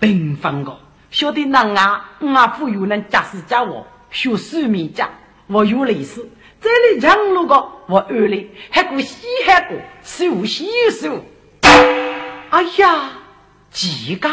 [0.00, 0.78] 平凡个，
[1.10, 5.10] 晓得能啊，我富有人驾驶家我学手面家，
[5.46, 6.26] 我有历史，
[6.58, 11.22] 这里江罗个我二里还过西海过，手洗手，
[12.48, 13.18] 哎呀！
[13.72, 14.28] 几个？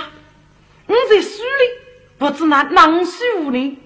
[0.86, 1.69] 我在书里
[2.17, 3.78] 不知那哪书呢？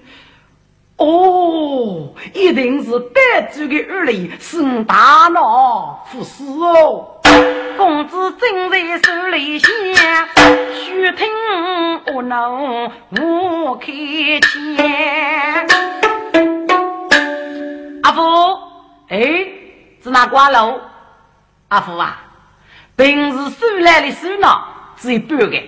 [0.98, 7.20] 哦，一定是白族的儿女是大脑服侍哦。
[7.78, 9.66] 公子正在书里写，
[10.74, 11.28] 须听
[12.14, 13.92] 我能无开
[14.42, 15.68] 钱。
[18.04, 18.22] 阿福，
[19.10, 19.48] 哎，
[20.04, 20.80] 是哪挂楼？
[21.68, 22.24] 阿福啊，
[22.96, 24.48] 平时书来的书呢？
[25.04, 25.62] 只有半个，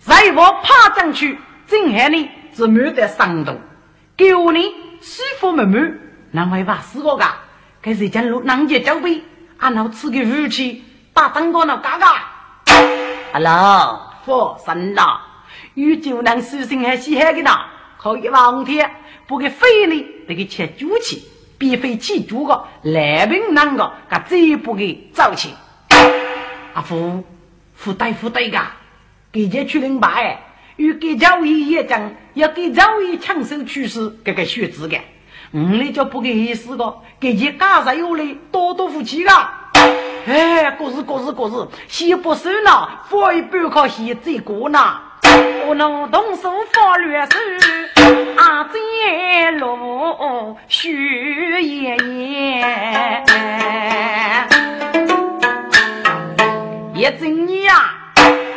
[0.00, 3.56] 在我爬上去，正海呢是满的伤痛。
[4.18, 4.60] 狗呢
[5.00, 6.00] 舒服满满，
[6.32, 7.32] 难为把死个噶。
[7.80, 9.22] 可是将路南街交杯，
[9.58, 10.82] 俺老吃个武器，
[11.14, 12.26] 打灯光那嘎嘎。
[13.32, 15.20] Hello，佛神呐，
[15.74, 17.52] 有就能舒心还稀罕的呢。
[17.96, 18.90] 可以望天，
[19.28, 21.22] 不给飞呢，得给切猪气，
[21.56, 25.54] 别飞起猪个，来宾那个，噶最不给早起。
[26.74, 27.22] 阿福。
[27.82, 28.64] 付对付对噶，
[29.32, 30.38] 给家去领白，
[30.76, 35.00] 与给教育也讲，要给教育抢手取势，这个学子的，
[35.50, 39.50] 我们就不给意思个，给家干啥有嘞，多多福气噶。
[40.28, 44.78] 哎，过日过日过日，先不收呢，发一半靠先再过呢。
[45.66, 47.36] 我能动手法律书，
[48.36, 50.92] 阿姐路学
[51.60, 52.64] 爷爷。
[57.02, 57.94] 一整年呀，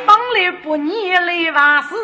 [0.06, 1.96] 帮来不年来万事，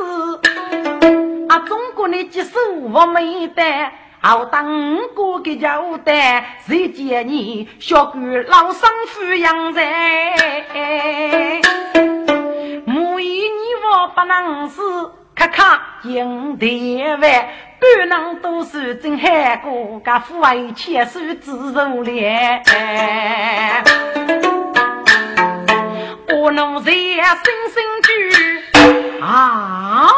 [1.48, 2.58] 啊，中国的技术
[2.92, 11.62] 我没得，好当过个交代，谁见你小官老生抚养在？
[12.86, 14.82] 母一你我不能死，
[15.36, 16.66] 咔咔应台
[17.22, 17.50] 湾，
[17.80, 22.64] 不能多是真海过，噶父爱千手自如脸。
[26.42, 26.98] 我奴才声
[27.70, 28.10] 声句
[29.22, 30.10] 啊，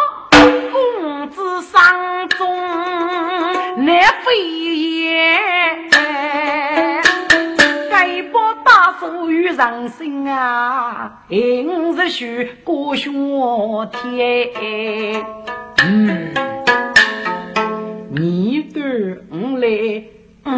[0.72, 2.48] 公子山中
[3.86, 4.40] 难飞
[5.02, 5.38] 燕，
[7.92, 13.10] 该把大手与人心啊，今日许过雪
[13.92, 15.26] 天。
[15.84, 16.34] 嗯，
[18.12, 18.82] 你对
[19.30, 20.06] 我来，
[20.46, 20.52] 我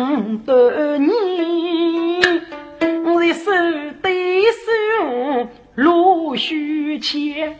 [0.45, 2.21] 对你，
[3.25, 3.51] 我的手
[4.03, 5.49] 对手。
[5.73, 7.57] 陆续切，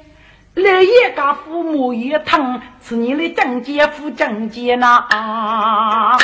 [0.53, 6.17] 来一家父母一疼，是你的正姐夫正姐呐。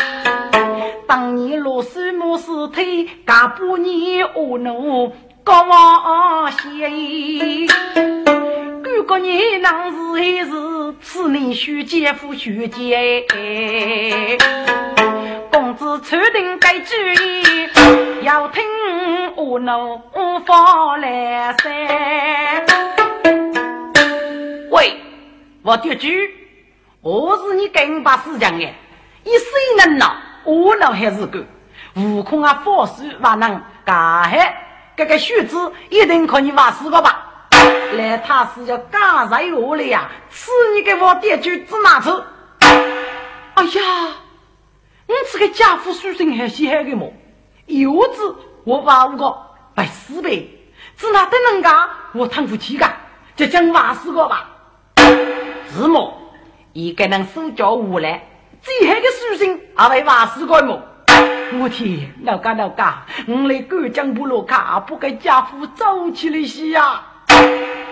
[1.07, 5.11] 当年落水母尸体，嘎不你恶奴
[5.43, 6.91] 高往先。
[8.83, 10.51] 如果你能是一是
[11.01, 13.27] 此你徐姐夫徐姐，
[15.51, 17.69] 公子确定该注意，
[18.21, 18.63] 要听
[19.35, 19.99] 我怒
[20.45, 22.65] 发来噻。
[24.69, 25.01] 喂，
[25.63, 26.29] 我爹句，
[27.01, 28.63] 我是你跟把事讲的，
[29.23, 31.39] 一生能闹，我闹还是够，
[31.95, 34.67] 悟空啊，法师万能，干海
[35.01, 35.57] 这个须子
[35.89, 37.49] 一定可以挖死个吧。
[37.93, 40.07] 来，他是要干啥我了呀？
[40.29, 42.21] 吃你给我爹就指哪处？
[42.59, 43.81] 哎呀，
[45.07, 47.11] 你这个家父书生还稀罕的么？
[47.65, 49.35] 柚子我挖五个，
[49.73, 50.29] 白四百，
[50.95, 51.89] 只哪得能干？
[52.13, 52.95] 我唐不起干，
[53.35, 54.51] 就讲话死个吧。
[55.73, 56.13] 是么？
[56.73, 58.23] 一个人手脚无赖，
[58.61, 60.79] 最后的书生还会话死个么？
[61.59, 67.01] 我天，老嘎老嘎，我来干将布洛卡，不给家父走起来些呀！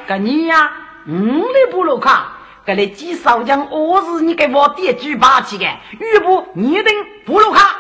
[0.08, 0.72] 个你呀，
[1.06, 5.66] 我来布洛卡，个来几少将，我是你给我爹举霸气的，
[6.00, 6.94] 玉不你等
[7.26, 7.76] 布洛卡。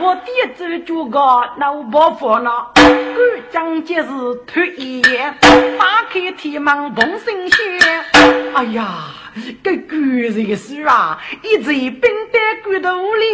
[0.00, 1.18] 我爹走就个
[1.58, 2.84] 老伯父呢，干
[3.50, 4.08] 将节是
[4.46, 5.02] 脱衣，
[5.78, 8.04] 打开天门碰神仙。
[8.54, 8.86] 哎呀，
[9.62, 12.00] 这古人的事啊，一直冰
[12.32, 13.24] 在骨头里。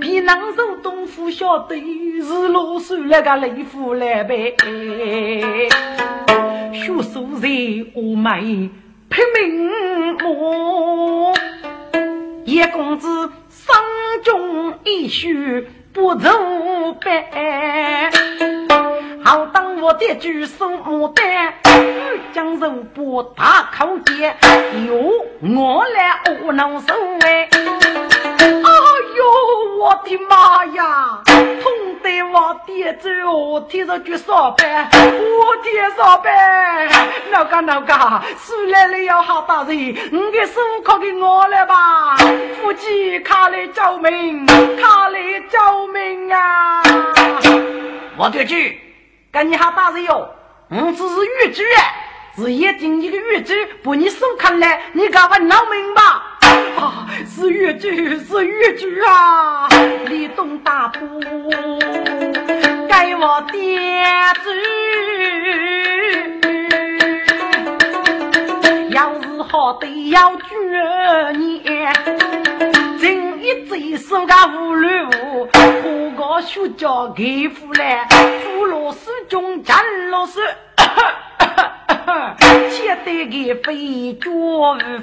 [0.00, 4.54] 比能手东府晓得是老手那个雷夫来呗，
[6.72, 7.48] 学书在
[7.94, 8.70] 我们
[9.08, 11.34] 拼命磨。
[12.44, 13.08] 叶公子
[13.50, 13.74] 生
[14.22, 16.28] 中一须不足
[17.04, 18.10] 百，
[19.26, 21.52] 好当我的举手牡丹，
[22.32, 24.32] 将肉不大口接，
[24.86, 25.12] 由
[25.56, 27.48] 我来握能手哎。
[29.16, 29.24] 哟，
[29.80, 31.20] 我的妈呀！
[31.26, 33.08] 痛得我爹走，
[33.68, 36.88] 天上去上班，我天上班，
[37.32, 42.16] 哪个哪个，死来了要好大人，你给师傅靠给我来吧，
[42.62, 45.18] 夫妻卡来救命，卡来
[45.50, 46.80] 救命啊！
[48.16, 48.80] 我爹去，
[49.36, 50.30] 跟你好大人哟，
[50.70, 51.62] 我只是玉主，
[52.42, 53.52] 是眼睛一个玉主，
[53.84, 56.38] 把你手砍来，你赶快闹命吧。
[56.80, 59.68] 啊，是越剧，是越剧啊！
[60.06, 61.06] 李东大哥，
[62.88, 64.00] 该我爹
[64.42, 64.50] 子，
[68.88, 70.46] 要是好得要绝
[71.36, 71.62] 你，
[73.86, 78.04] 今一嘴说个无论无，何个学教给夫来，
[78.42, 79.78] 夫老师中战
[80.10, 80.40] 老师。
[82.72, 84.28] 且得给飞脚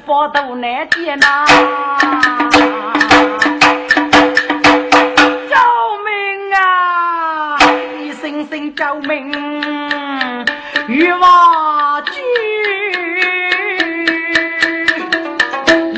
[0.05, 1.45] 无都难见呐！
[5.47, 5.55] 救
[6.03, 7.57] 命啊！
[8.01, 9.31] 一声声救命，
[10.89, 12.21] 欲望惧，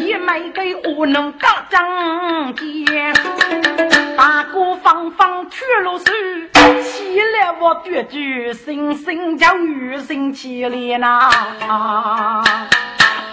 [0.06, 3.14] 也没给我能干仗见，
[4.16, 6.06] 大哥方方去了手。
[6.82, 11.30] 起来，我绝句声声叫女声起来呐！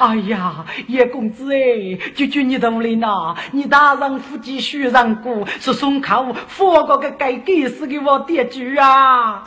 [0.01, 3.37] 哎呀，叶公子哎，舅舅你懂了呐？
[3.53, 9.45] 你大人夫妻须让过，是松口佛个个该给死给我点句啊！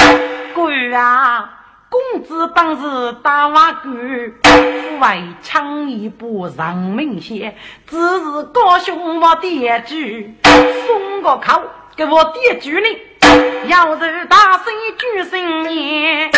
[0.54, 1.50] 贵啊，
[1.90, 7.56] 公子当是大瓦官，府外抢一步让明显，
[7.88, 11.62] 只是高兄我点句，松个口
[11.96, 12.88] 给我点句呢。
[13.68, 16.32] 要是大声举声言，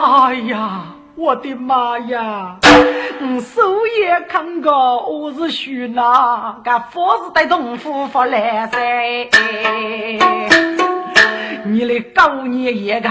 [0.00, 0.84] 哎呀，
[1.16, 2.56] 我的妈呀！
[3.20, 9.28] 我手也看过，我是虚哪，个佛是带东府发来噻。
[11.64, 13.10] 你来搞你爷个，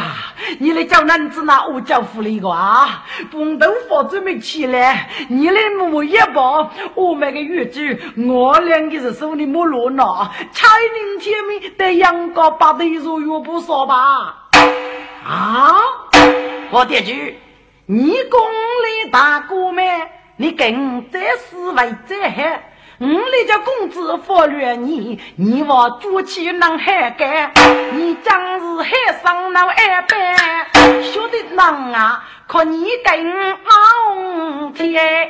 [0.60, 3.06] 你来叫男子拿我叫福利个啊！
[3.32, 10.04] 风头发准备起来，你来摸一把，我买个月子，我两个是手里摸罗呢。
[10.52, 14.48] 彩铃前面带羊羔八的肉月不少吧？
[15.26, 15.76] 啊！
[16.72, 17.38] 我爹句，
[17.86, 19.84] 你宫里大哥们，
[20.38, 22.74] 你跟这是为这还？
[23.00, 27.52] 我那家公子发了你，你我举起能海干，
[27.94, 28.92] 你将是海
[29.24, 30.36] 上那二班，
[31.04, 32.24] 晓得能啊？
[32.48, 33.24] 可你跟
[33.64, 35.30] 我天。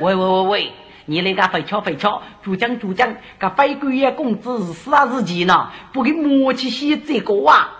[0.00, 0.72] 喂喂喂喂，
[1.06, 5.68] 你那个飞巧飞巧，主将主将，个飞贵呀公子是啥日期呢？
[5.92, 7.70] 不给磨起些这个啊？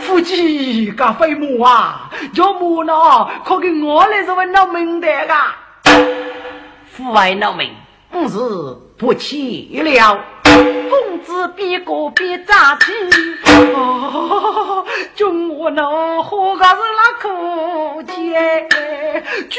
[0.00, 2.92] 夫妻个飞母啊，叫磨呢？
[3.44, 5.34] 可给我来是问到明白个。
[7.02, 7.70] 父爱闹命，
[8.12, 8.38] 我是
[8.98, 10.22] 不起了。
[10.42, 12.92] 公子边过边扎起，
[15.14, 18.68] 就我能活个是那苦钱，
[19.48, 19.58] 去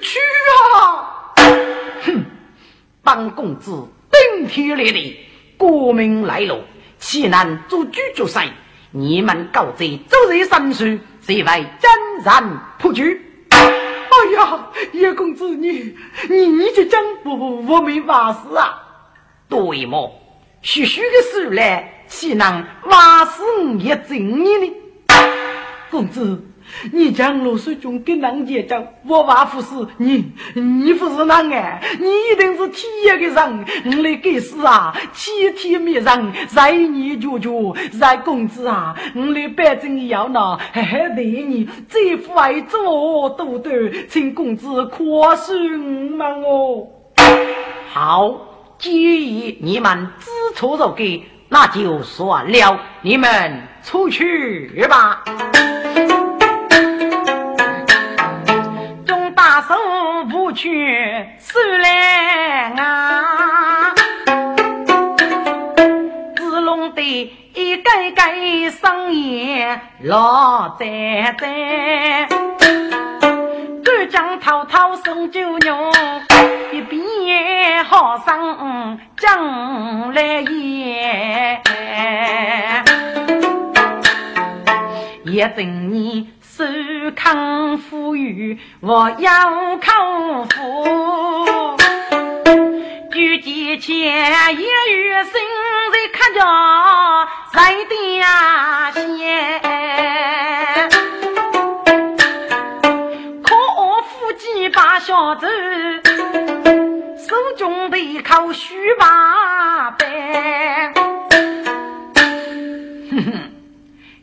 [0.00, 0.18] 去
[0.74, 1.32] 啊！
[2.04, 2.24] 哼，
[3.04, 5.20] 本公子顶天立地，
[5.56, 6.58] 国民来了，
[6.98, 8.48] 岂能做主角赛？
[8.90, 11.92] 你们搞这周日三岁，谁为真
[12.24, 13.22] 然破局？
[14.16, 15.94] 哎呀，叶公子，你
[16.30, 18.82] 你你就讲我我没法事啊？
[19.48, 20.10] 对么？
[20.62, 23.42] 许许的事来，岂能瓦事
[23.78, 24.72] 也整你呢？
[25.90, 26.42] 公子，
[26.92, 34.94] 你将罗水军跟人结交，我娃不是你，你不是男哎，你一定是天一个人，我来给死啊！
[35.12, 43.72] 七天没人，在你舅舅，在公子啊，我来百正要呢，嘿嘿对你，这副爱做多多，
[44.08, 46.86] 请公子宽恕我们哦。
[47.88, 48.34] 好，
[48.78, 55.24] 既然你们知错就改，那就算了，你们出去吧。
[60.56, 60.68] 去
[61.38, 63.94] 收来啊！
[66.34, 67.02] 子龙的
[67.54, 69.54] 一盖盖生意
[70.00, 72.26] 老在在，
[73.84, 75.92] 干将滔滔送酒肉，
[76.72, 81.60] 一边好生将来也，
[85.24, 86.30] 也等你。
[86.56, 86.64] 手
[87.14, 91.76] 康富裕，我要康富。
[93.12, 95.32] 举几钱一月薪，
[95.92, 96.40] 在看着
[97.52, 98.24] 在点
[99.18, 99.20] 线。
[103.42, 103.54] 可
[104.04, 105.46] 夫妻把小子，
[107.18, 110.94] 手中的口须把板。
[113.10, 113.52] 哼哼，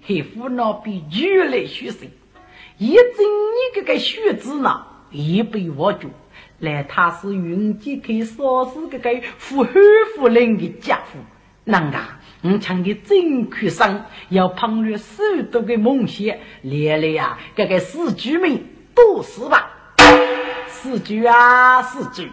[0.07, 2.11] 黑夫那比女来越深。
[2.83, 6.09] 一整你这个学子呢，一被我住，
[6.59, 9.73] 来他是云集可以说是这个富汉
[10.17, 11.19] 夫人的家父，
[11.63, 11.97] 那个？
[12.41, 19.71] 我唱的真可生，要碰了许多的梦想，连累呀，这个死居民都是吧，
[20.67, 22.29] 死居啊，死居。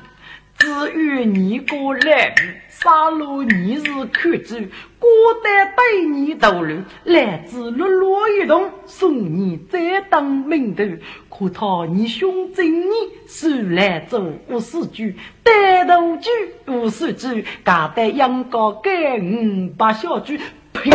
[0.61, 2.35] 只有你过来，
[2.69, 3.83] 杀戮你是
[4.13, 4.57] 看主，
[4.99, 5.09] 孤
[5.43, 10.85] 单对你头颅，来自落落一动，送你再当名头。
[11.31, 12.93] 可他你兄正你
[13.27, 16.29] 手来做无死举，带头举
[16.67, 20.39] 无死举，嘎得阳高给五把小举，
[20.75, 20.91] 呸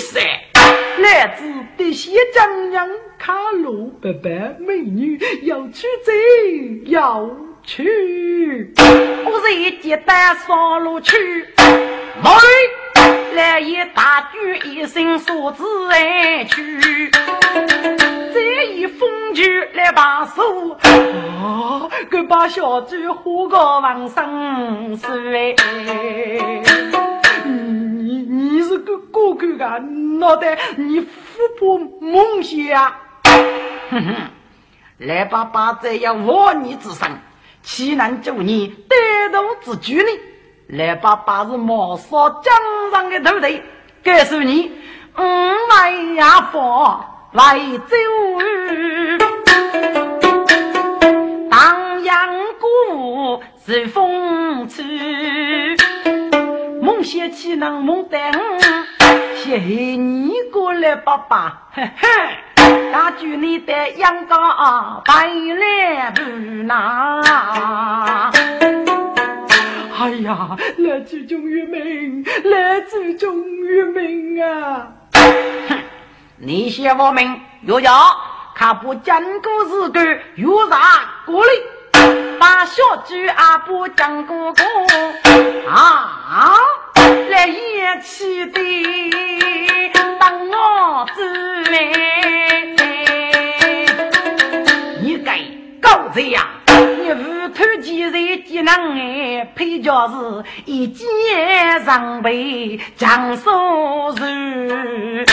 [0.00, 0.20] 噻！
[1.02, 2.88] 来自的些江洋
[3.18, 7.51] 卡路白白美女要去走要。
[7.64, 8.72] 去，
[9.24, 11.46] 我是一接单上路去，
[12.22, 12.32] 来
[13.34, 17.10] 来一大举一声说子来去，
[18.34, 19.42] 再一风就
[19.74, 25.54] 来把手，啊，个把小猪活个往上水。
[27.44, 29.78] 你你是个哥哥啊，
[30.18, 31.08] 脑袋你富
[31.58, 32.92] 婆梦想，
[33.90, 34.14] 哼哼，
[34.98, 37.08] 来把把这样我你之上。
[37.62, 38.96] 岂能助你带
[39.30, 40.20] 动之举呢？
[40.68, 42.54] 来把八日毛少江
[42.90, 43.62] 上的土地
[44.02, 44.72] 告诉你，
[45.18, 45.22] 五
[45.68, 47.58] 万牙房来
[47.88, 47.96] 走，
[51.50, 54.84] 当阳鼓舞是风吹，
[56.80, 58.18] 梦想岂能梦得
[59.36, 62.08] 谢谢你过来，爸爸，嘿嘿。
[62.92, 66.22] 大举你的阳光白来不
[66.64, 68.30] 拿。
[69.98, 74.88] 哎呀，来自中于民，来自中于民啊！
[75.12, 75.78] 哼，
[76.38, 77.92] 你写我名，又要
[78.52, 80.76] 看不讲故事的，又啥
[81.24, 81.52] 过来？
[82.40, 84.64] 把小猪阿不讲哥哥
[85.70, 86.10] 啊，
[87.30, 88.60] 来演起的，
[90.18, 92.11] 当我子来。
[96.12, 96.46] 狗子呀！
[96.66, 101.06] 你无头几岁技能哎，配角是一剑
[101.84, 103.50] 上背强手
[104.20, 105.24] 人。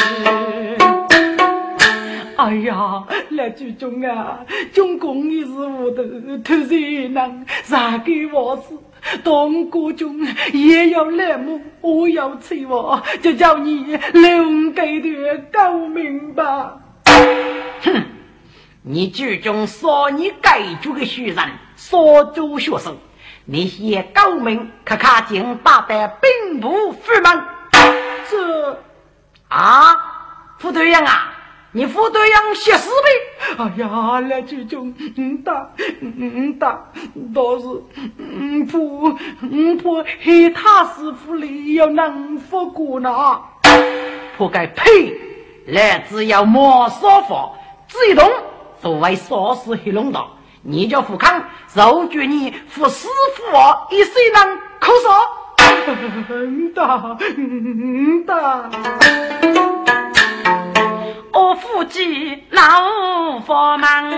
[2.38, 4.40] 哎呀，来剧中啊，
[4.74, 6.02] 中共一时糊涂，
[6.46, 8.80] 突然能杀给我死，
[9.22, 11.60] 东国中也要来么？
[11.82, 16.78] 我要催我，就叫你留给的高明吧。
[17.82, 18.02] 哼！
[18.82, 21.38] 你剧中说你该做的学人，
[21.76, 22.98] 所做学生，
[23.44, 27.44] 那些高明可卡进打的兵部副门。
[28.30, 28.82] 这
[29.50, 29.96] 啊，
[30.60, 31.34] 副队长啊，
[31.74, 33.64] 你副队长写诗呗？
[33.64, 36.82] 哎呀，那剧中嗯打嗯打，
[37.36, 37.66] 倒是
[38.18, 43.42] 嗯不嗯不黑他师傅里要能服过呢？
[44.38, 45.14] 不该呸！
[45.68, 47.52] 来只要莫说法，
[47.90, 48.32] 自动。
[48.82, 50.30] 作为少时黑龙道，
[50.62, 55.12] 你叫富康，受决你富师傅我一世人可说。
[56.30, 58.70] 嗯的，嗯的。
[61.34, 64.10] 我夫妻老佛忙，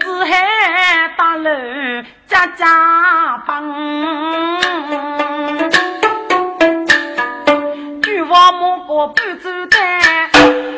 [0.00, 1.50] 只海大楼
[2.26, 3.62] 家家帮，
[8.94, 10.30] 王木过不走单，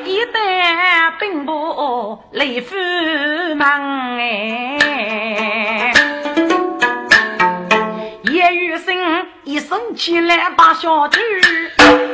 [0.06, 2.74] 一代兵部雷夫
[3.56, 5.92] 忙哎。
[8.32, 8.96] 叶雨生
[9.44, 11.20] 一手起来把小猪，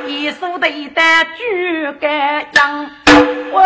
[0.09, 2.91] 一手对待猪肝羊。
[3.53, 3.63] 喂，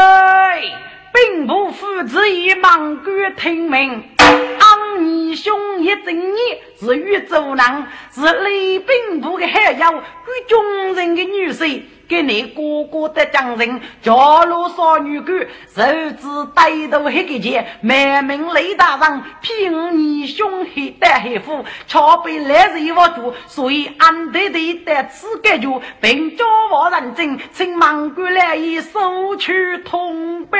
[1.14, 11.82] 兵部父子一忙官听命，俺二兄一整年是豫州人，是雷兵部的海妖，与军人的女婿。
[12.08, 15.38] 给你哥哥的将人，家路少女官，
[15.74, 15.82] 手
[16.20, 25.68] 指歹徒黑个钱，满门雷大人，凭你兄黑的黑夫，巧被来人我住，所以俺得得得此解决，
[26.00, 30.58] 并叫我认真，请忙官来以收取通报。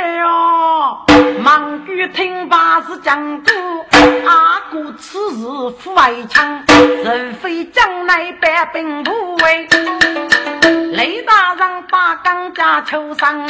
[1.43, 3.53] 忙官听罢是讲过，
[4.27, 5.45] 阿哥此事
[5.79, 6.65] 负外强，
[7.05, 9.69] 若非将来百兵不为，
[10.93, 11.47] 雷大。
[11.57, 13.49] 人把钢架抽上，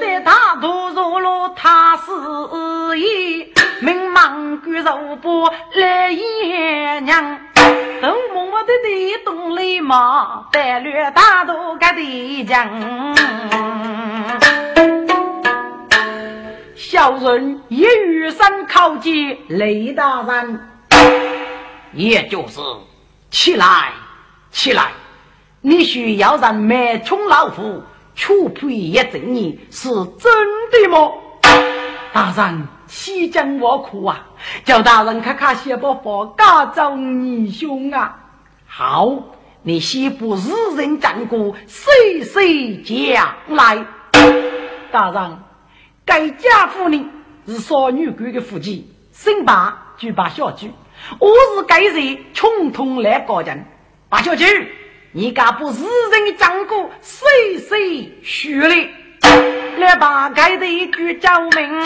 [0.00, 7.38] 在大渡入路他是意，命忙官肉不来爷娘，
[8.02, 13.14] 都默默的地动雷马，带略大渡个地将。
[16.74, 20.68] 小人一遇山靠近雷大人，
[21.92, 22.58] 也就是
[23.30, 23.92] 起来，
[24.50, 24.90] 起来。
[25.60, 27.82] 你需要让满穷老虎
[28.14, 29.88] 出配一整年，是
[30.18, 30.32] 真
[30.70, 31.12] 的吗？
[32.12, 34.26] 大人，西江我苦啊！
[34.64, 38.16] 叫大人看看写不法，家走你兄啊！
[38.66, 39.12] 好，
[39.62, 43.84] 你先不日人战鼓，岁岁将来。
[44.92, 45.38] 大人，
[46.04, 47.04] 该家妇呢
[47.46, 50.70] 是少女官的夫妻，姓八就把小菊，
[51.18, 53.66] 我是该人穷通来高人，
[54.08, 54.46] 把小菊。
[55.12, 58.90] 你敢不是人讲过，岁岁虚嘞？
[59.78, 61.82] 来把开的一句叫名，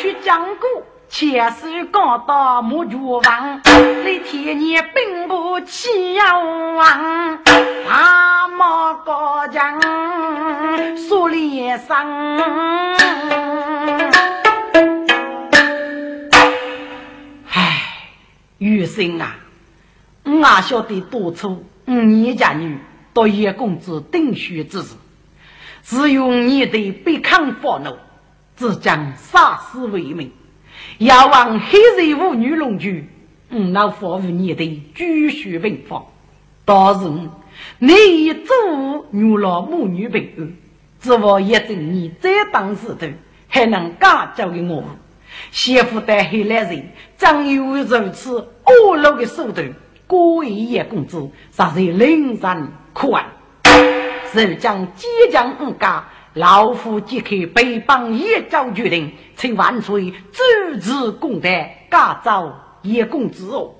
[0.00, 3.60] 去讲过，前世高到木竹房，
[4.04, 7.38] 你天年并不起王，
[7.88, 9.80] 大马高将
[10.96, 12.38] 苏连生。
[17.50, 17.82] 唉，
[18.58, 19.34] 余生啊，
[20.22, 21.58] 我哪晓得多错
[21.88, 22.02] 错。
[22.02, 22.78] 你家女
[23.12, 24.94] 到叶公子定血之时，
[25.82, 27.96] 只用你的不抗发怒，
[28.56, 30.30] 只将杀死为民，
[30.98, 33.08] 要往黑人妇女龙居，
[33.48, 36.04] 嗯，那服务你的举血文法。
[36.64, 37.08] 到时
[37.78, 40.52] 你以做女老母女平安，
[41.00, 43.06] 只望一正你再当时头，
[43.48, 44.84] 还能嫁交给我。
[45.50, 48.36] 媳妇带黑来人，真有如此
[48.66, 49.72] 恶毒的手段？
[50.08, 53.24] 过一叶公子，实在令人可爱。
[54.32, 56.04] 是将即将五家，
[56.34, 62.52] 老夫即刻北邦一朝决定，请万岁主持公台，加召
[62.82, 63.70] 叶公子哦。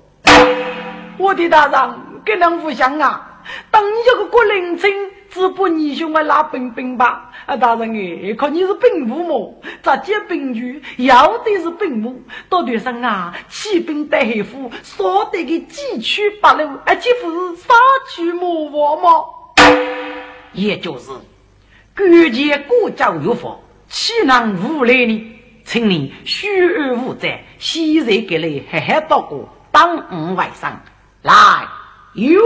[1.18, 3.37] 我的大人，跟人不相啊！
[3.70, 4.90] 当你这个国人称，
[5.30, 7.30] 只不你兄我拉兵兵吧。
[7.46, 9.62] 啊，大人哎，看你是兵部么？
[9.82, 17.74] 咋接兵局要的是兵部，到队上啊，骑兵带黑夫，说得个几曲八路，而且不是杀
[18.14, 19.24] 去魔王吗？
[20.52, 21.10] 也就是，
[21.96, 23.56] 关键国家有法，
[23.88, 25.34] 岂能无赖呢？
[25.64, 30.72] 请你虚而无在，现在给你黑黑道过，当五外甥，
[31.22, 31.32] 来，
[32.14, 32.40] 有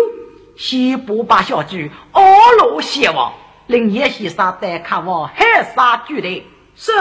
[0.57, 1.77] 先不把小猪
[2.13, 2.23] 二
[2.59, 3.33] 路先王。
[3.69, 6.93] 令叶先生带看我海沙聚的，是。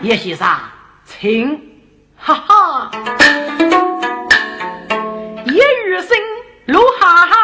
[0.00, 0.48] 叶先生，
[1.04, 1.60] 请，
[2.16, 2.90] 哈哈，
[5.44, 6.16] 叶雨生，
[6.66, 7.36] 路哈哈，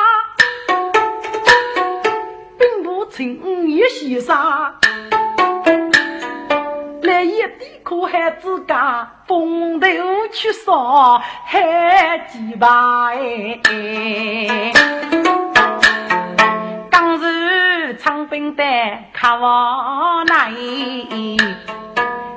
[2.59, 4.35] 并不请叶先生，
[7.03, 9.87] 来一地可还自家风头
[10.33, 14.73] 去烧海几把哎。
[17.99, 20.51] 长兵带卡往来，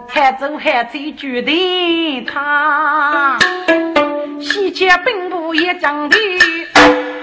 [0.07, 3.37] 海州海贼决定他，
[4.39, 6.17] 西迁兵部一将的，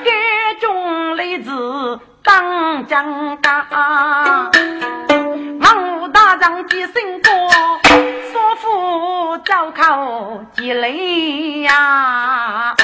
[0.05, 3.65] 该中雷子当将干，
[6.47, 6.93] 王武大将几声
[7.23, 7.51] 过，
[8.33, 12.77] 说服招靠积累呀。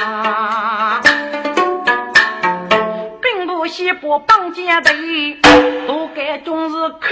[3.78, 4.90] 一波绑架的，
[5.88, 7.10] 都该终是看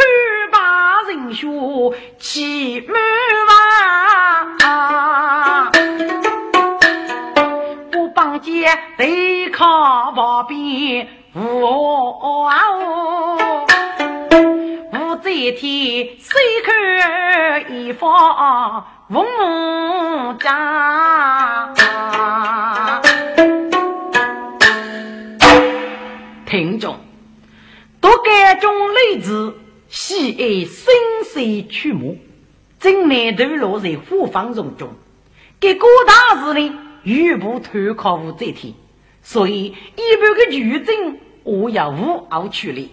[0.53, 1.47] 罢人血
[2.19, 5.73] 气满房。
[7.91, 8.51] 不绑架
[8.99, 13.70] 对抗旁边无啊无
[15.23, 19.27] 在天，谁看一方文
[20.39, 21.75] 章？
[26.47, 26.97] 听众，
[28.01, 29.59] 读该种例子，
[29.91, 30.95] 喜爱深
[31.35, 32.17] 邃曲目，
[32.79, 34.89] 正难头落在虎方中中，
[35.61, 38.73] 给各大事呢，预部投靠我这天，
[39.23, 42.91] 所以一般的举证我要无奥处理。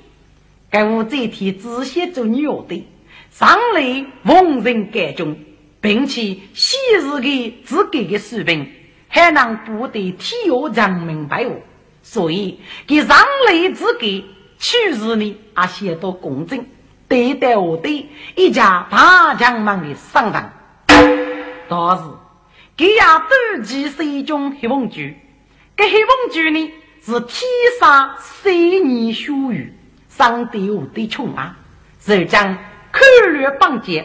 [0.70, 2.86] 该无这天仔细做鸟的，
[3.30, 5.38] 上来逢人改中，
[5.80, 8.70] 并且昔日的自己的水平，
[9.07, 11.55] 还能不得体育人明白我。
[12.01, 14.24] 所以，给上类之给
[14.57, 16.65] 取事呢，也显得公正，
[17.07, 20.53] 对待我的一家大将们的上当。
[21.70, 22.03] 但是，
[22.76, 25.18] 给呀斗鸡是一种黑风剧，
[25.76, 27.41] 这黑风剧呢是天
[27.80, 29.74] 杀三年血雨，
[30.18, 31.55] 上帝我的穷啊，
[31.99, 32.55] 是将
[32.91, 33.01] 口
[33.34, 34.03] 略绑架，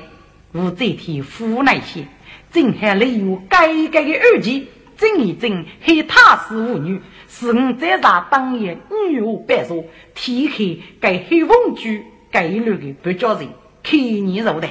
[0.52, 2.06] 无这天湖南些，
[2.52, 7.00] 正还利用改革的二级，整一整黑他是妇女。
[7.30, 13.48] 是我在场当年女巫白说，天黑该黑风剧该一路的不叫人
[13.82, 14.68] 看你肉的。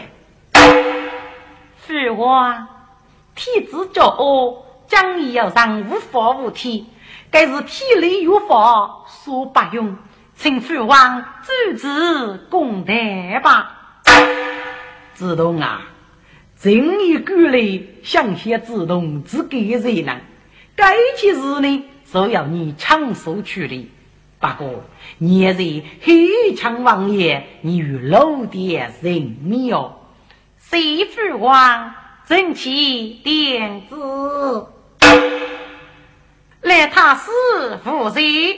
[1.78, 2.68] 父王，
[3.34, 6.86] 天子骄傲，将义要上无法无天，
[7.32, 9.98] 该是天理有法所不用，
[10.42, 14.02] 请父王主持公台吧。
[15.14, 15.84] 自动啊，
[16.60, 20.20] 正义归来，向下自动自给人能，
[20.76, 21.84] 该件事呢？
[22.12, 23.92] 就要你抢手处理。
[24.39, 24.84] 不过，
[25.20, 30.08] 你是黑枪王爷，你与老爹人妙，
[30.58, 31.94] 谁父王
[32.26, 34.66] 正气点子，
[36.62, 37.30] 来他师
[37.84, 38.58] 父谁？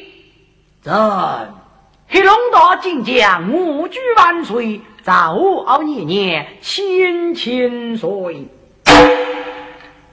[0.81, 0.93] 朕
[2.13, 5.35] 黑龙大金将，五举万岁，早
[5.65, 8.47] 熬年年，千千岁。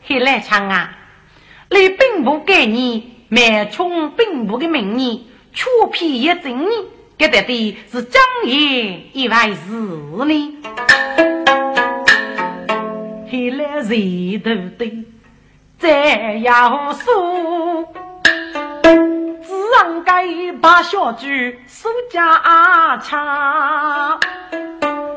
[0.04, 0.96] 黑来枪啊，
[1.68, 3.16] 你并不给你。
[3.28, 6.70] 满充兵部的名义，出批一证呢，
[7.18, 9.70] 给得的是张爷一万事
[10.24, 10.56] 呢。
[13.30, 15.04] 黑来谁都对，
[15.78, 17.92] 再要说，
[20.20, 24.20] 该把小句数家强，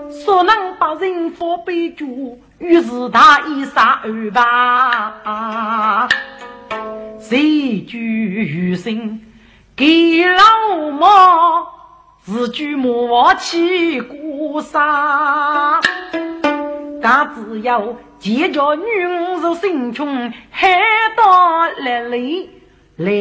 [0.10, 6.08] 所能把人佛背住，于是他一杀二吧。
[7.20, 9.20] 谁居余生
[9.76, 11.68] 给老毛，
[12.24, 15.82] 自居莫欺孤杀。
[17.01, 20.80] 他只要结交女人心穷，害
[21.18, 22.49] 到来累
[22.95, 23.12] 来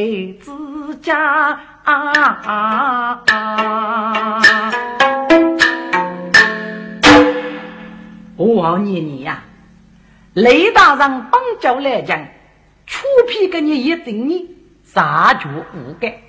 [0.41, 1.59] 自家。
[1.85, 1.95] 啊
[2.45, 4.72] 啊啊
[8.37, 9.43] 我念你呀，
[10.35, 12.24] 雷大人帮教来讲。
[12.87, 14.47] 出皮给你一整年，
[14.85, 16.20] 杀绝无改。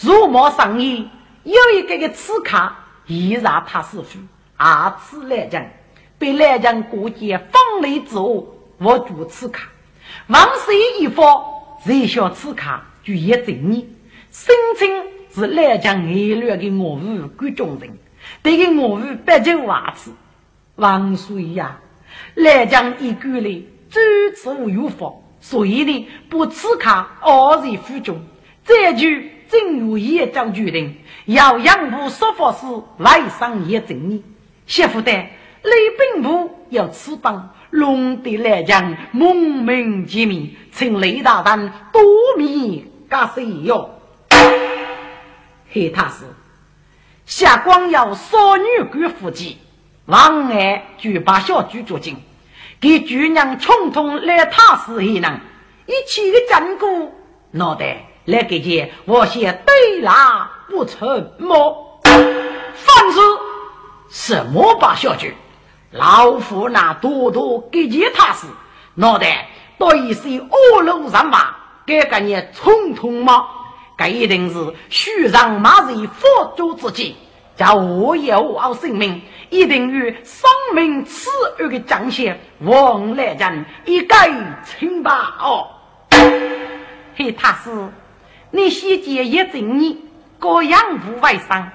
[0.00, 1.10] 如毛上衣
[1.42, 2.76] 有一个个刺卡，
[3.06, 4.18] 依然他师傅
[4.56, 5.66] 二次来将，
[6.18, 9.68] 被来将过节放雷之后，我主刺卡。
[10.28, 11.44] 王谁一方，
[11.84, 13.86] 谁想刺卡就一整年。
[14.34, 14.90] 声称
[15.32, 17.88] 是来将爱略的我武贵众人，
[18.42, 20.10] 对个我武不就瓦子。
[20.74, 21.78] 王水呀，
[22.34, 24.00] 来将一个嘞，主
[24.34, 25.12] 持无有法。
[25.40, 28.20] 所以呢，不刺卡二人负重，
[28.64, 29.06] 这就
[29.48, 32.66] 正如叶将决定，要杨部说法时
[32.98, 34.24] 外上也正义。
[34.66, 35.70] 媳妇的雷
[36.12, 42.02] 兵部要此帮，龙的来将蒙名见面，请雷大人多
[42.36, 43.93] 面感谢哟。
[45.74, 46.24] 黑他是
[47.26, 49.58] 夏光耀少女官夫妻，
[50.06, 52.16] 王爱就把小菊捉进。
[52.80, 55.40] 给姑娘冲通来他死还能
[55.86, 57.12] 一起的战鼓，
[57.50, 62.00] 脑袋来给姐我先对拉不成么？
[62.04, 63.20] 反是
[64.10, 65.34] 什么把小菊？
[65.90, 68.46] 老夫那多多给姐他死，
[68.94, 73.48] 脑袋到一些恶路上马，该个你冲通吗？
[73.96, 77.16] 这一定是虚让马人佛祖之计。
[77.56, 84.28] 叫我有好性命，一定与生命此二的彰显，王来人一概
[84.64, 85.36] 清吧。
[85.38, 85.68] 哦，
[87.14, 87.70] 嘿，他是
[88.50, 90.04] 你先见一正你，
[90.40, 91.70] 各养父为生。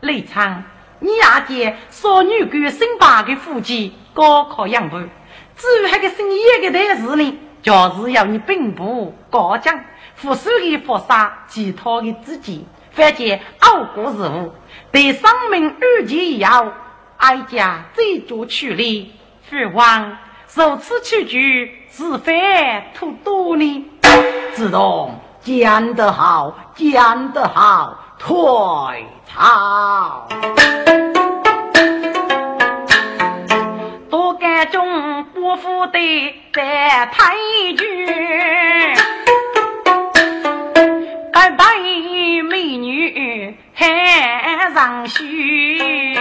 [0.00, 0.62] 李昌，
[1.00, 9.84] 你阿姐少女官姓八的夫妻高考养父，至于那个姓叶的代事呢，就是要你并不高讲，
[10.18, 14.52] 扶手的佛杀，其他的自己，反见傲国事务，
[14.90, 16.72] 对生命二级以后，
[17.18, 19.12] 哀家最做处理，
[19.48, 20.18] 父王
[20.54, 23.86] 如此取局，是非忒多呢？
[24.54, 28.36] 自动讲得好，讲得好，退
[29.24, 30.26] 朝。
[34.10, 37.36] 多干中伯父的在太
[37.76, 38.06] 君，
[43.78, 46.18] 海上去。